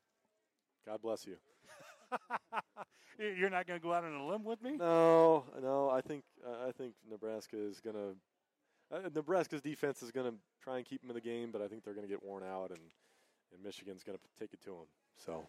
[0.86, 1.36] God bless you.
[3.18, 4.76] You're not going to go out on a limb with me?
[4.76, 8.14] No, no, I think uh, I think Nebraska is gonna.
[8.92, 11.84] Uh, Nebraska's defense is gonna try and keep them in the game, but I think
[11.84, 12.80] they're gonna get worn out, and
[13.52, 14.86] and Michigan's gonna take it to them.
[15.20, 15.44] So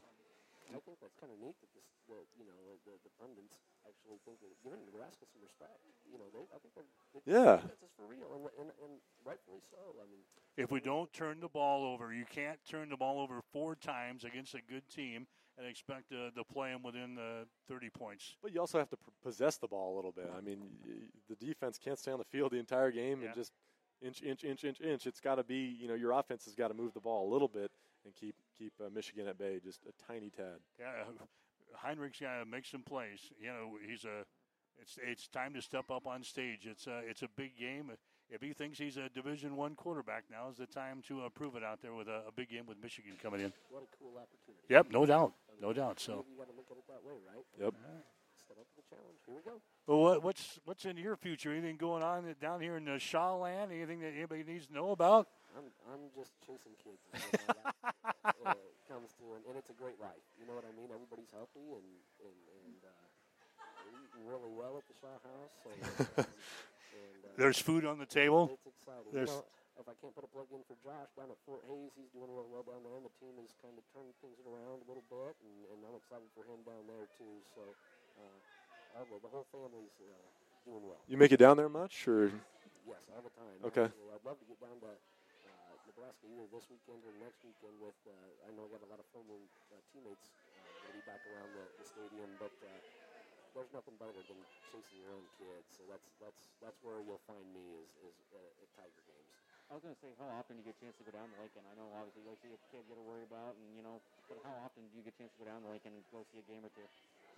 [0.71, 2.55] I think that's kind of neat that this, the, you know,
[2.87, 3.55] the, the pundits
[3.87, 5.79] actually think that giving Nebraska some respect.
[6.07, 7.57] You know, they, I think they're, they Yeah.
[7.63, 9.95] think this is for real, and, and, and rightfully so.
[9.99, 10.23] I mean,
[10.55, 14.23] If we don't turn the ball over, you can't turn the ball over four times
[14.23, 18.35] against a good team and expect to, to play them within the 30 points.
[18.41, 20.31] But you also have to p- possess the ball a little bit.
[20.35, 20.59] I mean,
[21.27, 23.27] the defense can't stay on the field the entire game Yeah.
[23.27, 23.51] and just
[24.01, 25.05] inch, inch, inch, inch, inch.
[25.07, 27.29] It's got to be, you know, your offense has got to move the ball a
[27.31, 27.71] little bit
[28.05, 30.59] and keep keep uh, Michigan at bay just a tiny tad.
[30.79, 31.03] Yeah,
[31.83, 33.31] Heinrich's got to make some plays.
[33.41, 34.25] You know, he's a.
[34.81, 36.65] It's it's time to step up on stage.
[36.65, 37.91] It's a it's a big game.
[38.29, 41.55] If he thinks he's a Division One quarterback, now is the time to uh, prove
[41.55, 43.51] it out there with a, a big game with Michigan coming in.
[43.69, 44.63] what a cool opportunity.
[44.69, 45.99] Yep, no doubt, no doubt.
[45.99, 47.45] So, you got to look at it that way, right?
[47.59, 47.73] Yep.
[48.51, 49.19] Step up the challenge.
[49.23, 49.55] Here we go.
[49.87, 51.51] well, what, what's what's in your future?
[51.55, 53.71] Anything going on down here in the Shaw land?
[53.71, 55.27] Anything that anybody needs to know about?
[55.55, 56.99] I'm, I'm just chasing kids.
[57.15, 60.19] You know, that, uh, it comes to, and, and it's a great life.
[60.35, 60.91] You know what I mean?
[60.91, 61.87] Everybody's healthy and
[62.27, 62.91] and and uh,
[63.87, 65.53] we're eating really well at the Shaw House.
[65.63, 68.51] So, um, and, uh, There's food on the table.
[68.51, 69.15] It's exciting.
[69.15, 71.63] There's- You know, if I can't put a plug in for Josh down at Fort
[71.65, 74.37] Hays, he's doing real well down there, and the team is kind of turning things
[74.45, 77.41] around a little bit, and, and I'm excited for him down there too.
[77.55, 77.63] So,
[78.21, 80.13] uh, all the, the whole family's uh,
[80.65, 81.01] doing well.
[81.09, 82.29] You make it down there much, or
[82.85, 83.57] Yes, all the time.
[83.65, 83.87] Okay.
[83.89, 87.77] Actually, I'd love to get down to uh, Nebraska either this weekend or next weekend.
[87.77, 89.37] With uh, I know I got a lot of former
[89.69, 92.69] uh, teammates uh, that'll be back around the, the stadium, but uh,
[93.53, 94.39] there's nothing better than
[94.73, 95.67] chasing your own kids.
[95.77, 99.29] So that's that's that's where you'll find me is is uh, at Tiger games.
[99.69, 101.31] I was going to say, how often do you get a chance to go down
[101.31, 101.63] to Lincoln?
[101.63, 104.03] I know, obviously, you see a kid you got to worry about, and, you know,
[104.27, 106.27] but how often do you get a chance to go down to Lincoln and go
[106.27, 106.83] see a game or two?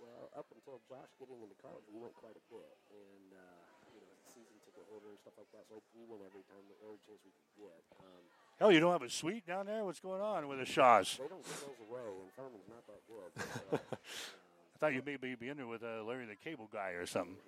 [0.00, 3.60] Well, up until Josh getting into college, we went quite a bit, and uh,
[3.94, 5.64] you know, season ticket holder and stuff like that.
[5.70, 7.80] So we went every time, every chance we could get.
[8.02, 8.22] Um,
[8.58, 9.82] Hell, you don't have a suite down there?
[9.84, 11.18] What's going on with the Shaws?
[11.18, 13.30] they don't give those away, and Furman's not that good.
[13.34, 13.96] But, uh,
[14.74, 17.36] I thought you may be in there with uh, Larry the Cable Guy or something.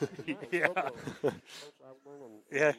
[0.50, 0.68] Yeah.
[0.68, 0.96] Logo.
[1.20, 2.72] Coach Osborne and, Yeah.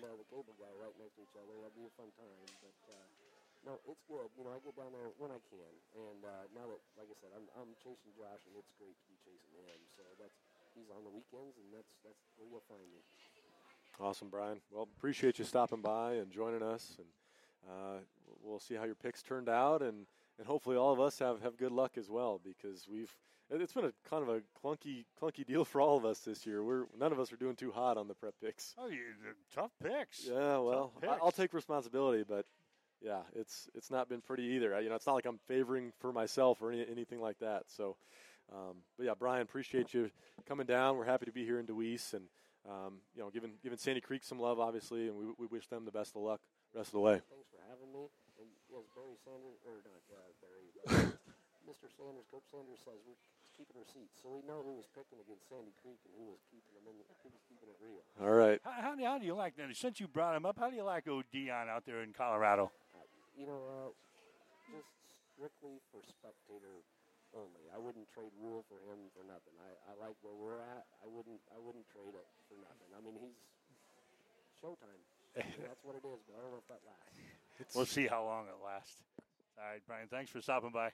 [3.66, 4.30] No, it's good.
[4.38, 5.74] You know, I get down there when I can.
[5.98, 9.06] And uh, now that, like I said, I'm, I'm chasing Josh, and it's great to
[9.10, 9.82] be chasing him.
[9.98, 10.38] So that's
[10.78, 13.02] he's on the weekends, and that's that's where you'll find me.
[14.00, 14.62] awesome, Brian.
[14.72, 17.08] Well, appreciate you stopping by and joining us, and
[17.68, 17.98] uh,
[18.44, 20.06] we'll see how your picks turned out, and
[20.38, 23.16] and hopefully all of us have have good luck as well because we've.
[23.50, 26.46] it- It's been a kind of a clunky, clunky deal for all of us this
[26.46, 26.64] year.
[26.64, 28.74] We're none of us are doing too hot on the prep picks.
[28.78, 29.00] Oh, you,
[29.54, 30.26] tough picks.
[30.28, 32.46] Yeah, well, Tough I, I'll take responsibility, but
[33.06, 34.82] yeah, it's it's not been pretty either.
[34.82, 37.64] You know, it's not like I'm favoring for myself or any, anything like that.
[37.68, 37.96] So,
[38.52, 40.10] um, but yeah, Brian, appreciate you
[40.48, 40.98] coming down.
[40.98, 42.26] We're happy to be here in Deweese, and
[42.68, 45.86] um, you know, giving giving Sandy Creek some love, obviously, and we, we wish them
[45.86, 46.42] the best of luck
[46.76, 47.24] Rest of the way.
[47.32, 48.12] Thanks for having me.
[48.36, 50.68] And as Barry Sanders, or not uh, Barry,
[51.72, 51.88] Mr.
[51.88, 53.16] Sanders, Coach Sanders says we're
[53.56, 56.76] keeping receipts, so we know who was picking against Sandy Creek and who was keeping
[56.76, 57.00] them in.
[57.24, 58.04] Who was keeping it real.
[58.20, 58.60] All right.
[58.68, 59.72] How, how, do, how do you like that?
[59.72, 62.76] Since you brought him up, how do you like old Deion out there in Colorado?
[63.36, 63.92] You know, uh,
[64.72, 64.88] just
[65.36, 66.84] strictly for spectator
[67.36, 67.68] only.
[67.76, 69.56] I wouldn't trade Rhule for him for nothing.
[69.60, 70.88] I, I like where we're at.
[71.04, 72.90] I wouldn't I wouldn't trade it for nothing.
[72.96, 73.40] I mean, he's
[74.64, 75.04] showtime.
[75.36, 77.76] That's what it is, but I don't know if that lasts.
[77.76, 79.04] We'll see how long it lasts.
[79.60, 80.92] All right, Brian, thanks for stopping by.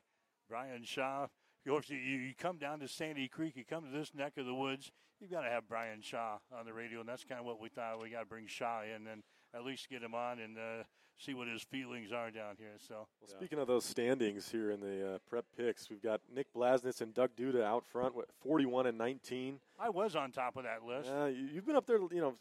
[0.49, 1.27] Brian Shaw.
[1.65, 4.91] You, you come down to Sandy Creek, you come to this neck of the woods,
[5.19, 7.69] you've got to have Brian Shaw on the radio, and that's kind of what we
[7.69, 8.02] thought.
[8.02, 9.21] We got to bring Shaw in and
[9.54, 10.84] at least get him on and uh,
[11.19, 12.78] see what his feelings are down here.
[12.80, 16.47] So, Well, speaking of those standings here in the uh, prep picks, we've got Nick
[16.56, 19.60] Blasnitz and Doug Duda out front with 41 and 19.
[19.80, 21.12] I was on top of that list.
[21.12, 22.36] Uh, you- you've been up there, you know,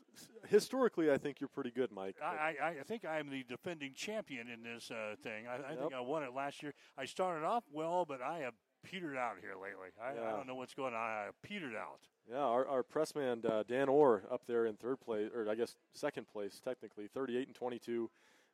[0.48, 2.16] historically, I think you're pretty good, Mike.
[2.22, 5.46] I, I, I think I'm the defending champion in this uh, thing.
[5.46, 6.72] I, I think I won it last year.
[6.96, 9.88] I started off well, but I have petered out here lately.
[10.02, 11.00] I, I don't know what's going on.
[11.00, 12.00] I petered out.
[12.30, 15.74] Yeah, our, our pressman uh, Dan Orr up there in third place, or I guess
[15.94, 18.10] second place technically, 38 and 22.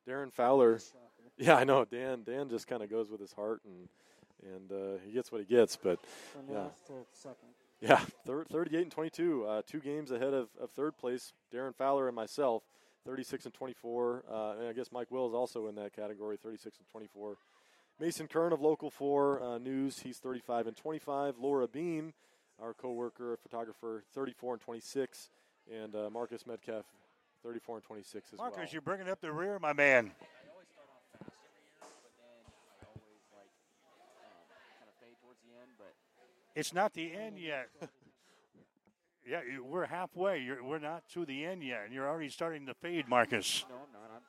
[0.07, 0.79] Darren Fowler,
[1.37, 2.23] yeah, I know Dan.
[2.25, 3.89] Dan just kind of goes with his heart and
[4.53, 5.75] and uh, he gets what he gets.
[5.75, 5.99] But
[6.31, 6.67] From Yeah.
[7.11, 7.49] second.
[7.81, 11.33] yeah, thir- 38 and 22, uh, two games ahead of, of third place.
[11.53, 12.63] Darren Fowler and myself,
[13.05, 14.23] 36 and 24.
[14.31, 17.35] Uh, and I guess Mike Will is also in that category, 36 and 24.
[17.99, 21.35] Mason Kern of Local 4 uh, News, he's 35 and 25.
[21.39, 22.13] Laura Beam,
[22.61, 25.29] our coworker, photographer, 34 and 26.
[25.73, 26.85] And uh, Marcus Metcalf,
[27.43, 28.67] 34 and 26 as Marcus, well.
[28.71, 30.11] you're bringing up the rear, my man.
[30.13, 32.45] I always start off fast every year, but then
[32.85, 33.51] I like
[34.77, 35.71] kind of fade towards the end.
[35.77, 35.93] But
[36.55, 37.67] It's not the end yet.
[39.27, 40.39] yeah, we're halfway.
[40.39, 43.65] You're, we're not to the end yet, and you're already starting to fade, Marcus.
[43.67, 44.11] no, I'm not.
[44.15, 44.21] I'm,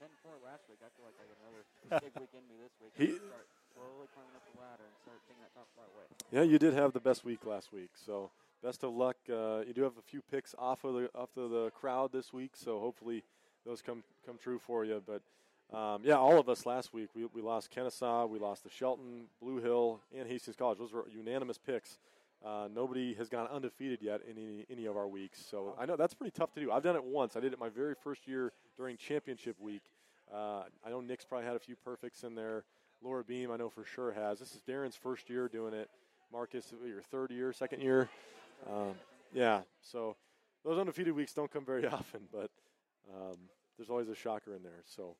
[0.00, 0.78] I was 10 4 last week.
[0.82, 1.62] I feel like I got another
[2.02, 2.92] big week in me this week.
[2.98, 6.06] He- start slowly climbing up the ladder and start taking that top flight away.
[6.32, 8.30] Yeah, you did have the best week last week, so
[8.62, 9.16] best of luck.
[9.30, 12.32] Uh, you do have a few picks off of the off of the crowd this
[12.32, 13.22] week, so hopefully
[13.66, 15.02] those come come true for you.
[15.04, 15.22] But
[15.76, 19.26] um, yeah, all of us last week we, we lost Kenesaw, we lost the Shelton,
[19.40, 20.78] Blue Hill, and Hastings College.
[20.78, 21.98] Those were unanimous picks.
[22.44, 25.96] Uh, nobody has gone undefeated yet in any, any of our weeks, so I know
[25.96, 26.70] that's pretty tough to do.
[26.70, 27.36] I've done it once.
[27.36, 29.82] I did it my very first year during championship week.
[30.32, 32.64] Uh, I know Nick's probably had a few perfects in there.
[33.02, 34.38] Laura Beam, I know for sure has.
[34.40, 35.88] This is Darren's first year doing it.
[36.30, 38.08] Marcus, your third year, second year.
[38.70, 38.94] Um,
[39.32, 40.16] yeah, so
[40.64, 42.50] those undefeated weeks don't come very often, but
[43.10, 43.38] um,
[43.78, 44.82] there's always a shocker in there.
[44.84, 45.16] So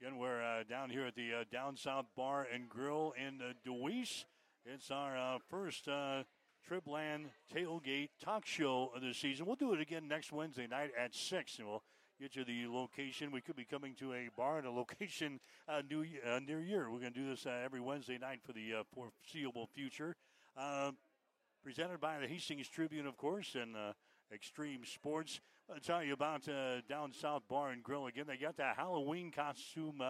[0.00, 3.52] Again, we're uh, down here at the uh, Down South Bar and Grill in uh,
[3.66, 4.24] Deweese.
[4.64, 6.22] It's our uh, first uh,
[6.68, 9.46] Tribland tailgate talk show of the season.
[9.46, 11.82] We'll do it again next Wednesday night at 6, and we'll
[12.20, 13.32] get you the location.
[13.32, 16.90] We could be coming to a bar at a location uh, new, uh, near year.
[16.90, 20.14] We're going to do this uh, every Wednesday night for the uh, foreseeable future.
[20.56, 20.92] Uh,
[21.62, 23.92] presented by the Hastings Tribune, of course, and uh,
[24.32, 25.40] Extreme Sports.
[25.72, 28.24] I'll tell you about uh, Down South Bar and Grill again.
[28.26, 30.02] They got that Halloween costume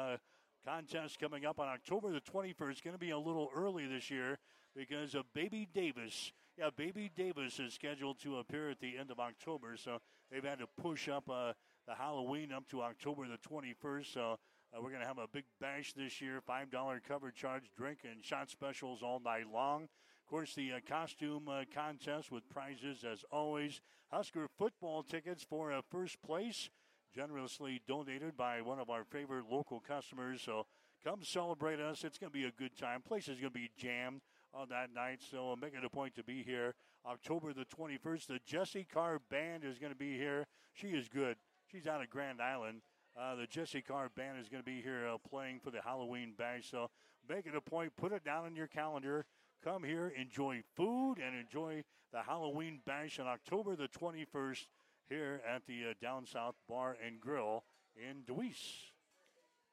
[0.64, 2.70] contest coming up on October the 21st.
[2.70, 4.38] It's going to be a little early this year
[4.76, 6.32] because of Baby Davis.
[6.60, 9.96] Yeah, Baby Davis is scheduled to appear at the end of October, so
[10.30, 11.54] they've had to push up uh,
[11.88, 14.12] the Halloween up to October the 21st.
[14.12, 14.32] So
[14.70, 16.42] uh, we're going to have a big bash this year.
[16.46, 19.84] $5 cover charge, drink, and shot specials all night long.
[19.84, 23.80] Of course, the uh, costume uh, contest with prizes as always.
[24.10, 26.68] Husker football tickets for uh, first place,
[27.14, 30.42] generously donated by one of our favorite local customers.
[30.42, 30.66] So
[31.02, 32.04] come celebrate us.
[32.04, 33.00] It's going to be a good time.
[33.00, 34.20] Place is going to be jammed
[34.54, 35.20] on that night.
[35.30, 36.74] So make it a point to be here.
[37.06, 40.46] October the 21st, the Jesse Carr Band is going to be here.
[40.72, 41.36] She is good.
[41.70, 42.82] She's out of Grand Island.
[43.18, 46.34] Uh, the Jesse Carr Band is going to be here uh, playing for the Halloween
[46.36, 46.70] bash.
[46.70, 46.90] So
[47.28, 47.92] make it a point.
[47.96, 49.24] Put it down on your calendar.
[49.62, 54.66] Come here, enjoy food, and enjoy the Halloween bash on October the 21st
[55.08, 57.64] here at the uh, Down South Bar and Grill
[57.96, 58.89] in Deweese.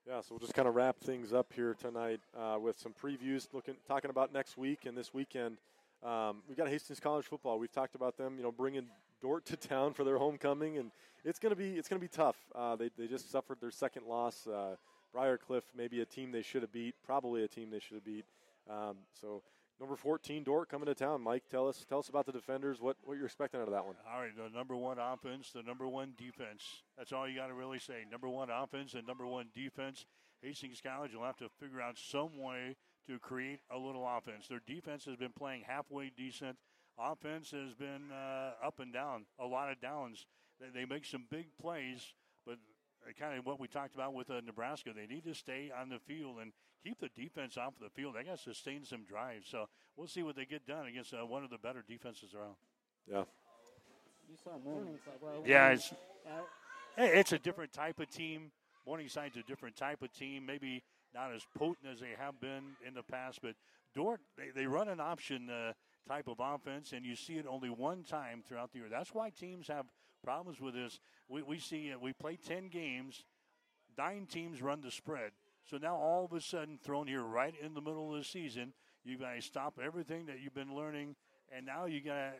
[0.08, 3.50] Yeah, so we'll just kind of wrap things up here tonight uh, with some previews,
[3.52, 5.58] looking talking about next week and this weekend.
[6.02, 7.60] Um, we've got Hastings College football.
[7.60, 8.86] We've talked about them, you know, bringing
[9.22, 10.92] Dordt to town for their homecoming, and
[11.26, 12.38] it's gonna be it's gonna be tough.
[12.56, 14.48] Uh, they they just suffered their second loss.
[14.48, 14.78] Uh,
[15.14, 18.24] Briarcliff, maybe a team they should have beat, probably a team they should have beat.
[18.70, 19.42] Um, so
[19.80, 21.22] number 14, Dordt coming to town.
[21.22, 22.82] Mike, tell us tell us about the defenders.
[22.82, 23.96] What what you're expecting out of that one?
[24.12, 26.84] All right, the number one offense, the number one defense.
[26.98, 28.06] That's all you got to really say.
[28.10, 30.06] Number one offense and number one defense.
[30.42, 32.76] Hastings College will have to figure out some way
[33.08, 34.48] to create a little offense.
[34.48, 36.58] Their defense has been playing halfway decent.
[37.00, 40.26] Offense has been uh, up and down, a lot of downs.
[40.60, 42.14] They, they make some big plays,
[42.46, 42.58] but
[43.14, 44.92] kind of what we talked about with uh, Nebraska.
[44.96, 46.52] They need to stay on the field and
[46.84, 48.16] keep the defense off the field.
[48.16, 49.48] They got to sustain some drives.
[49.50, 52.56] So we'll see what they get done against uh, one of the better defenses around.
[53.10, 53.24] Yeah.
[54.30, 55.14] You saw Morningside.
[55.22, 55.92] Well, Yeah, it's
[56.26, 56.42] uh,
[56.98, 58.52] hey, it's a different type of team.
[58.86, 60.46] Morningside's a different type of team.
[60.46, 63.56] Maybe not as potent as they have been in the past, but
[63.96, 65.74] Dordt they, they run an option uh,
[66.08, 68.88] type of offense, and you see it only one time throughout the year.
[68.90, 69.86] That's why teams have
[70.24, 71.00] problems with this.
[71.30, 73.26] We, we see uh, we play ten games,
[73.98, 75.32] nine teams run the spread.
[75.70, 78.74] So now all of a sudden, thrown here right in the middle of the season,
[79.04, 81.16] you got to stop everything that you've been learning,
[81.56, 82.34] and now you got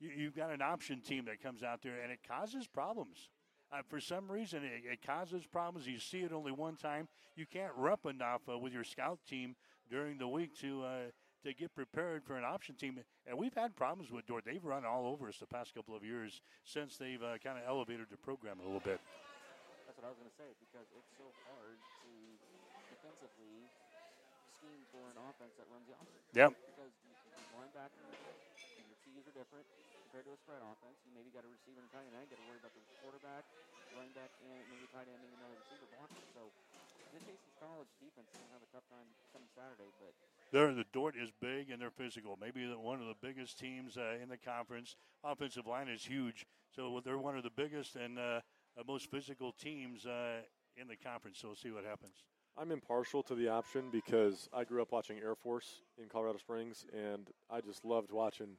[0.00, 3.28] you, you've got an option team that comes out there, and it causes problems.
[3.72, 5.88] Uh, for some reason, it, it, causes problems.
[5.88, 7.08] You see it only one time.
[7.34, 9.56] You can't rep enough uh, with your scout team
[9.90, 10.96] during the week to uh,
[11.46, 12.98] to get prepared for an option team.
[13.22, 14.42] And we've had problems with Dordt.
[14.42, 17.62] They've run all over us the past couple of years since they've uh, kind of
[17.62, 18.98] elevated the program a little bit.
[19.86, 22.12] That's what I was going to say because it's so hard to
[22.90, 23.62] defensively
[24.58, 26.26] scheme for an offense that runs the opposite.
[26.34, 26.50] Yep.
[26.50, 27.14] Because your
[27.54, 29.66] linebacker and your keys are different
[30.02, 30.98] compared to a spread offense.
[31.06, 32.26] You maybe got a receiver and tight end.
[32.26, 33.46] Got to worry about the quarterback,
[33.94, 36.26] running back, and maybe tight end, maybe another receiver blocking.
[36.34, 36.50] So
[37.16, 40.12] this Hastings College defense going have a tough time coming Saturday, but.
[40.52, 42.36] They're, the Dordt is big and they're physical.
[42.38, 44.96] Maybe one of the biggest teams uh, in the conference.
[45.24, 48.40] Offensive line is huge, so they're one of the biggest and uh,
[48.86, 50.44] most physical teams uh,
[50.76, 51.38] in the conference.
[51.40, 52.24] So we'll see what happens.
[52.58, 56.84] I'm impartial to the option because I grew up watching Air Force in Colorado Springs,
[56.92, 58.56] and I just loved watching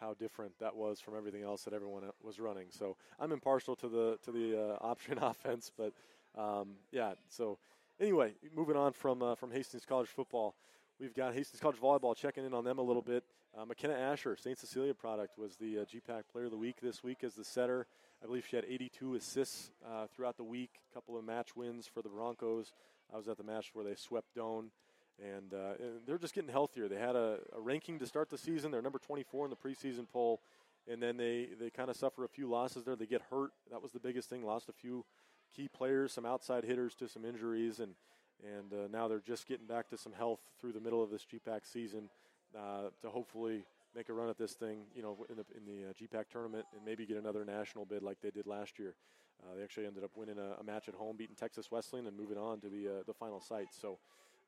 [0.00, 2.68] how different that was from everything else that everyone was running.
[2.70, 5.92] So I'm impartial to the to the uh, option offense, but
[6.36, 7.12] um, yeah.
[7.28, 7.58] So
[8.00, 10.54] anyway, moving on from uh, from Hastings College football,
[11.00, 13.24] we've got Hastings College volleyball checking in on them a little bit.
[13.56, 14.58] Uh, McKenna Asher, St.
[14.58, 17.86] Cecilia product, was the uh, GPAC Player of the Week this week as the setter.
[18.22, 20.80] I believe she had 82 assists uh, throughout the week.
[20.90, 22.72] A couple of match wins for the Broncos.
[23.12, 24.70] I was at the match where they swept Doane.
[25.20, 26.88] And, uh, and they're just getting healthier.
[26.88, 28.70] They had a, a, ranking to start the season.
[28.70, 30.40] They're number 24 in the preseason poll,
[30.86, 32.94] and then they, they kind of suffer a few losses there.
[32.94, 33.50] They get hurt.
[33.72, 34.44] That was the biggest thing.
[34.44, 35.04] Lost a few
[35.54, 37.94] key players, some outside hitters to some injuries, and
[38.44, 41.26] and uh, now they're just getting back to some health through the middle of this
[41.26, 42.08] GPAC season
[42.56, 43.64] uh, to hopefully
[43.96, 46.64] make a run at this thing, you know, in the in the uh, GPAC tournament
[46.74, 48.94] and maybe get another national bid like they did last year.
[49.42, 52.16] Uh, they actually ended up winning a, a, match at home, beating Texas Wesleyan, and
[52.16, 53.68] moving on to the uh, the final site.
[53.70, 53.98] So.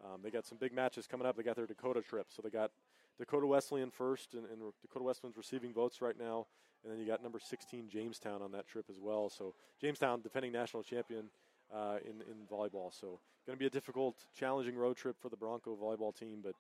[0.03, 1.37] Um, they got some big matches coming up.
[1.37, 2.29] They got their Dakota trip.
[2.31, 2.71] So they got
[3.19, 6.47] Dakota Wesleyan first, and, and, Dakota Wesleyan's receiving votes right now.
[6.83, 9.29] And then you got number 16 Jamestown on that trip as well.
[9.29, 11.27] So Jamestown, defending national champion
[11.75, 12.93] uh, in in volleyball.
[12.99, 16.55] So going to be a difficult, challenging road trip for the Bronco volleyball team, but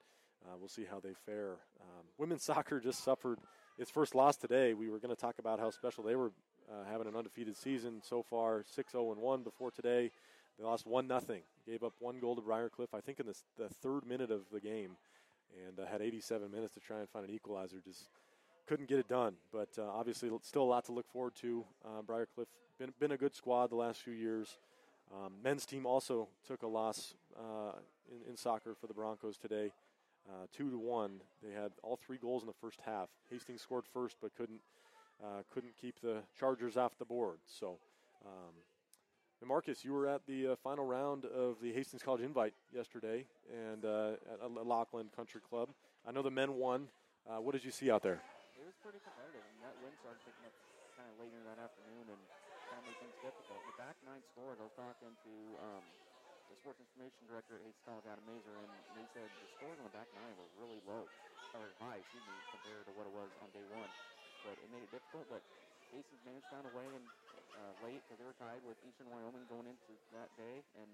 [0.44, 1.58] uh, we'll see how they fare.
[1.80, 3.38] Um, women's soccer just suffered
[3.78, 4.74] its first loss today.
[4.74, 6.32] We were going to talk about how special they were
[6.70, 10.10] uh, having an undefeated season so far, 6-0 and 1 before today.
[10.58, 11.42] They lost one nothing.
[11.66, 14.60] Gave up one goal to Briarcliff, I think, in the, the third minute of the
[14.60, 14.96] game,
[15.66, 17.76] and uh, had 87 minutes to try and find an equalizer.
[17.84, 18.08] Just
[18.66, 19.34] couldn't get it done.
[19.52, 21.64] But uh, obviously, still a lot to look forward to.
[21.84, 22.46] Uh, Briarcliff
[22.78, 24.58] been been a good squad the last few years.
[25.12, 27.72] Um, men's team also took a loss uh,
[28.08, 29.72] in, in, soccer for the Broncos today,
[30.28, 31.20] uh, two to one.
[31.42, 33.08] They had all three goals in the first half.
[33.28, 34.60] Hastings scored first, but couldn't
[35.22, 37.38] uh, couldn't keep the Chargers off the board.
[37.46, 37.78] So.
[38.24, 38.52] Um,
[39.40, 43.24] and Marcus, you were at the uh, final round of the Hastings College Invite yesterday,
[43.48, 45.72] and uh, at Lochland Country Club.
[46.04, 46.92] I know the men won.
[47.24, 48.20] Uh, what did you see out there?
[48.60, 50.52] It was pretty competitive, and that wind started picking up
[50.92, 52.20] kind of later that afternoon, and
[52.68, 53.56] kind of made things difficult.
[53.64, 54.60] The back nine scored.
[54.60, 55.84] I was talking to um,
[56.52, 59.88] the sports information director at Hastings College, Adam Mazer, and they said the scores on
[59.88, 61.08] the back nine were really low,
[61.56, 63.88] or high, excuse me, compared to what it was on day one.
[64.44, 65.24] But it made it difficult.
[65.32, 65.40] But
[65.96, 67.04] Hastings managed to find a way and
[67.56, 70.88] uh, late because they were tied with Eastern Wyoming going into that day and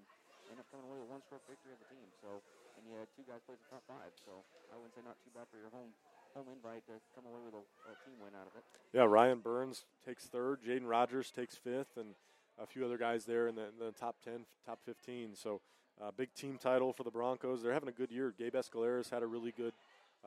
[0.49, 2.07] ended up coming away with one stroke victory of the team.
[2.23, 2.41] So,
[2.77, 4.11] and you had two guys play the top five.
[4.23, 4.41] So
[4.71, 5.91] I wouldn't say not too bad for your home
[6.35, 8.63] home invite to come away with a, a team win out of it.
[8.93, 12.13] Yeah, Ryan Burns takes third, Jaden Rogers takes fifth, and
[12.61, 15.35] a few other guys there in the, in the top 10, top 15.
[15.35, 15.61] So,
[16.01, 17.63] uh, big team title for the Broncos.
[17.63, 18.33] They're having a good year.
[18.37, 19.73] Gabe Escaleras had a really good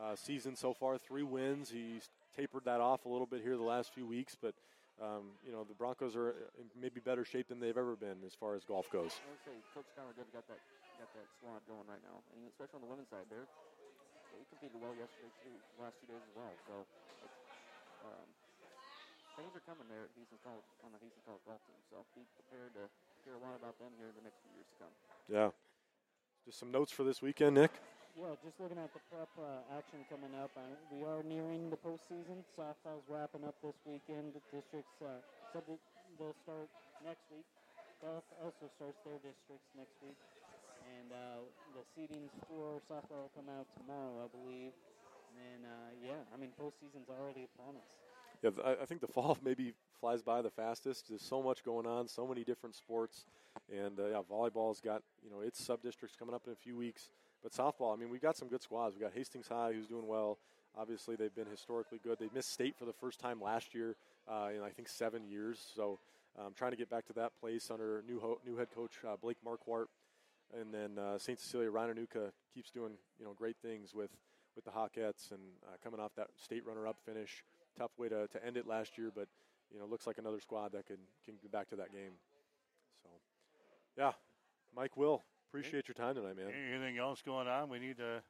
[0.00, 1.70] uh, season so far, three wins.
[1.70, 4.54] He's tapered that off a little bit here the last few weeks, but
[5.00, 8.36] um, you know, the Broncos are in maybe better shape than they've ever been as
[8.36, 9.16] far as golf goes.
[9.16, 10.60] I would say Coach Skyler Good got that
[11.00, 13.48] got that squad going right now, and especially on the women's side, there
[14.36, 16.52] they competed well yesterday too, last two days as well.
[16.68, 16.74] So
[18.04, 18.28] um,
[19.40, 21.80] things are coming there at Hastings College on the Hastings College golf team.
[21.88, 22.84] So be prepared to
[23.24, 24.94] hear a lot about them here in the next few years to come.
[25.32, 25.50] Yeah.
[26.44, 27.72] Just some notes for this weekend, Nick.
[28.18, 31.78] Yeah, just looking at the prep uh, action coming up, uh, we are nearing the
[31.78, 32.42] postseason.
[32.58, 34.34] Softball's wrapping up this weekend.
[34.34, 35.22] The districts uh,
[35.54, 36.68] they'll start
[37.06, 37.46] next week.
[38.02, 40.18] golf also starts their districts next week,
[40.98, 41.46] and uh,
[41.78, 44.74] the seedings for softball will come out tomorrow, I believe.
[45.38, 47.90] And uh, yeah, I mean, postseason's already upon us.
[48.42, 51.08] Yeah, I, I think the fall maybe flies by the fastest.
[51.08, 53.24] There's so much going on, so many different sports,
[53.70, 56.76] and uh, yeah, volleyball's got you know its sub districts coming up in a few
[56.76, 57.08] weeks.
[57.42, 58.94] But softball, I mean, we've got some good squads.
[58.94, 60.38] We've got Hastings High, who's doing well.
[60.76, 62.18] Obviously, they've been historically good.
[62.18, 63.96] They missed state for the first time last year
[64.28, 65.58] uh, in I think seven years.
[65.74, 65.98] So,
[66.38, 69.16] um, trying to get back to that place under new ho- new head coach uh,
[69.20, 69.86] Blake Marquardt,
[70.58, 71.40] and then uh, St.
[71.40, 74.10] Cecilia Rhinonuka keeps doing you know great things with
[74.54, 77.44] with the Hawkettes and uh, coming off that state runner-up finish.
[77.78, 79.28] Tough way to, to end it last year, but
[79.72, 82.12] you know looks like another squad that can can get back to that game.
[83.02, 83.10] So,
[83.96, 84.12] yeah,
[84.74, 86.46] Mike Will, appreciate your time tonight, man.
[86.74, 87.68] Anything else going on?
[87.68, 88.22] We need to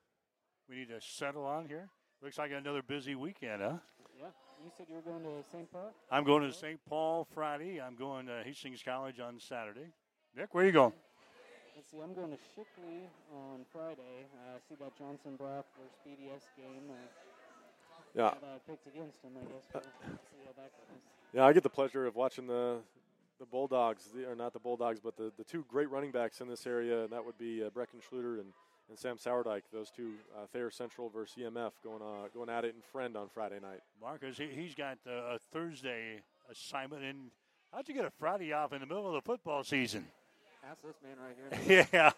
[0.69, 1.89] we need to settle on here.
[2.23, 3.77] Looks like another busy weekend, huh?
[4.19, 4.27] Yeah,
[4.65, 5.71] you said you were going to St.
[5.73, 5.93] Paul?
[6.11, 6.79] I'm going to St.
[6.89, 7.81] Paul Friday.
[7.81, 9.89] I'm going to Hastings College on Saturday.
[10.37, 10.93] Nick, where are you going?
[11.75, 14.27] Let's see, I'm going to Shickley on Friday.
[14.35, 16.91] Uh, see that Johnson Brock versus BDS game.
[16.91, 16.95] Uh,
[18.15, 19.65] Yeah, that I picked against him, I guess.
[19.73, 21.01] We'll see how that goes.
[21.33, 22.79] yeah, I get the pleasure of watching the
[23.41, 26.47] the Bulldogs, the, or not the Bulldogs, but the, the two great running backs in
[26.47, 28.53] this area, and that would be uh, Brecken Schluter and,
[28.89, 29.63] and Sam Sourdike.
[29.73, 33.29] Those two, uh, Thayer Central versus EMF, going uh, going at it in Friend on
[33.29, 33.81] Friday night.
[34.01, 36.21] Marcus, he, he's got uh, a Thursday
[36.53, 37.03] assignment.
[37.03, 37.33] And
[37.73, 40.07] how'd you get a Friday off in the middle of the football season?
[40.63, 41.37] Ask this man right
[41.67, 41.89] here.
[41.93, 42.13] yeah.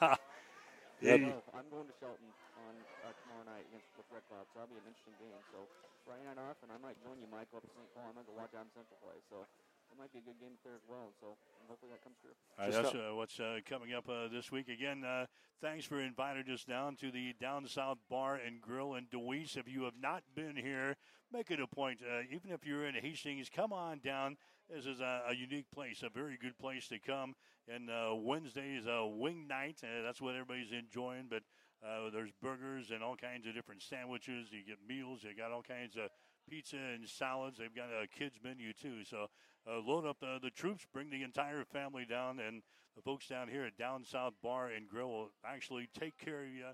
[1.00, 1.18] Yeah.
[1.18, 2.30] So, I'm going to Shelton
[2.62, 2.74] on
[3.06, 5.34] uh, tomorrow night against the Red Cloud, so that'll be an interesting game.
[5.50, 5.66] So
[6.06, 7.86] Friday night off, and I might join you, Michael, up at St.
[7.94, 8.10] Paul.
[8.10, 9.18] I might go watch Adams Central play.
[9.30, 9.46] So
[9.92, 11.12] it might be a good game there as well.
[11.20, 11.36] So
[11.68, 12.32] hopefully that comes through.
[12.58, 14.68] All right, that's uh, what's uh, coming up uh, this week.
[14.68, 15.26] Again, uh,
[15.60, 19.56] thanks for inviting us down to the Down South Bar and Grill in Deweese.
[19.56, 20.96] If you have not been here,
[21.32, 22.00] make it a point.
[22.00, 24.36] Uh, even if you're in Hastings, come on down.
[24.70, 27.34] This is a, a unique place, a very good place to come.
[27.68, 29.80] And uh, Wednesday is a wing night.
[29.84, 31.26] Uh, that's what everybody's enjoying.
[31.28, 31.42] But
[31.84, 34.48] uh, there's burgers and all kinds of different sandwiches.
[34.50, 35.20] You get meals.
[35.22, 36.08] You got all kinds of
[36.48, 37.58] pizza and salads.
[37.58, 39.04] They've got a kids menu too.
[39.04, 39.26] So
[39.68, 42.62] uh, load up uh, the troops, bring the entire family down, and
[42.96, 46.48] the folks down here at Down South Bar and Grill will actually take care of
[46.48, 46.64] you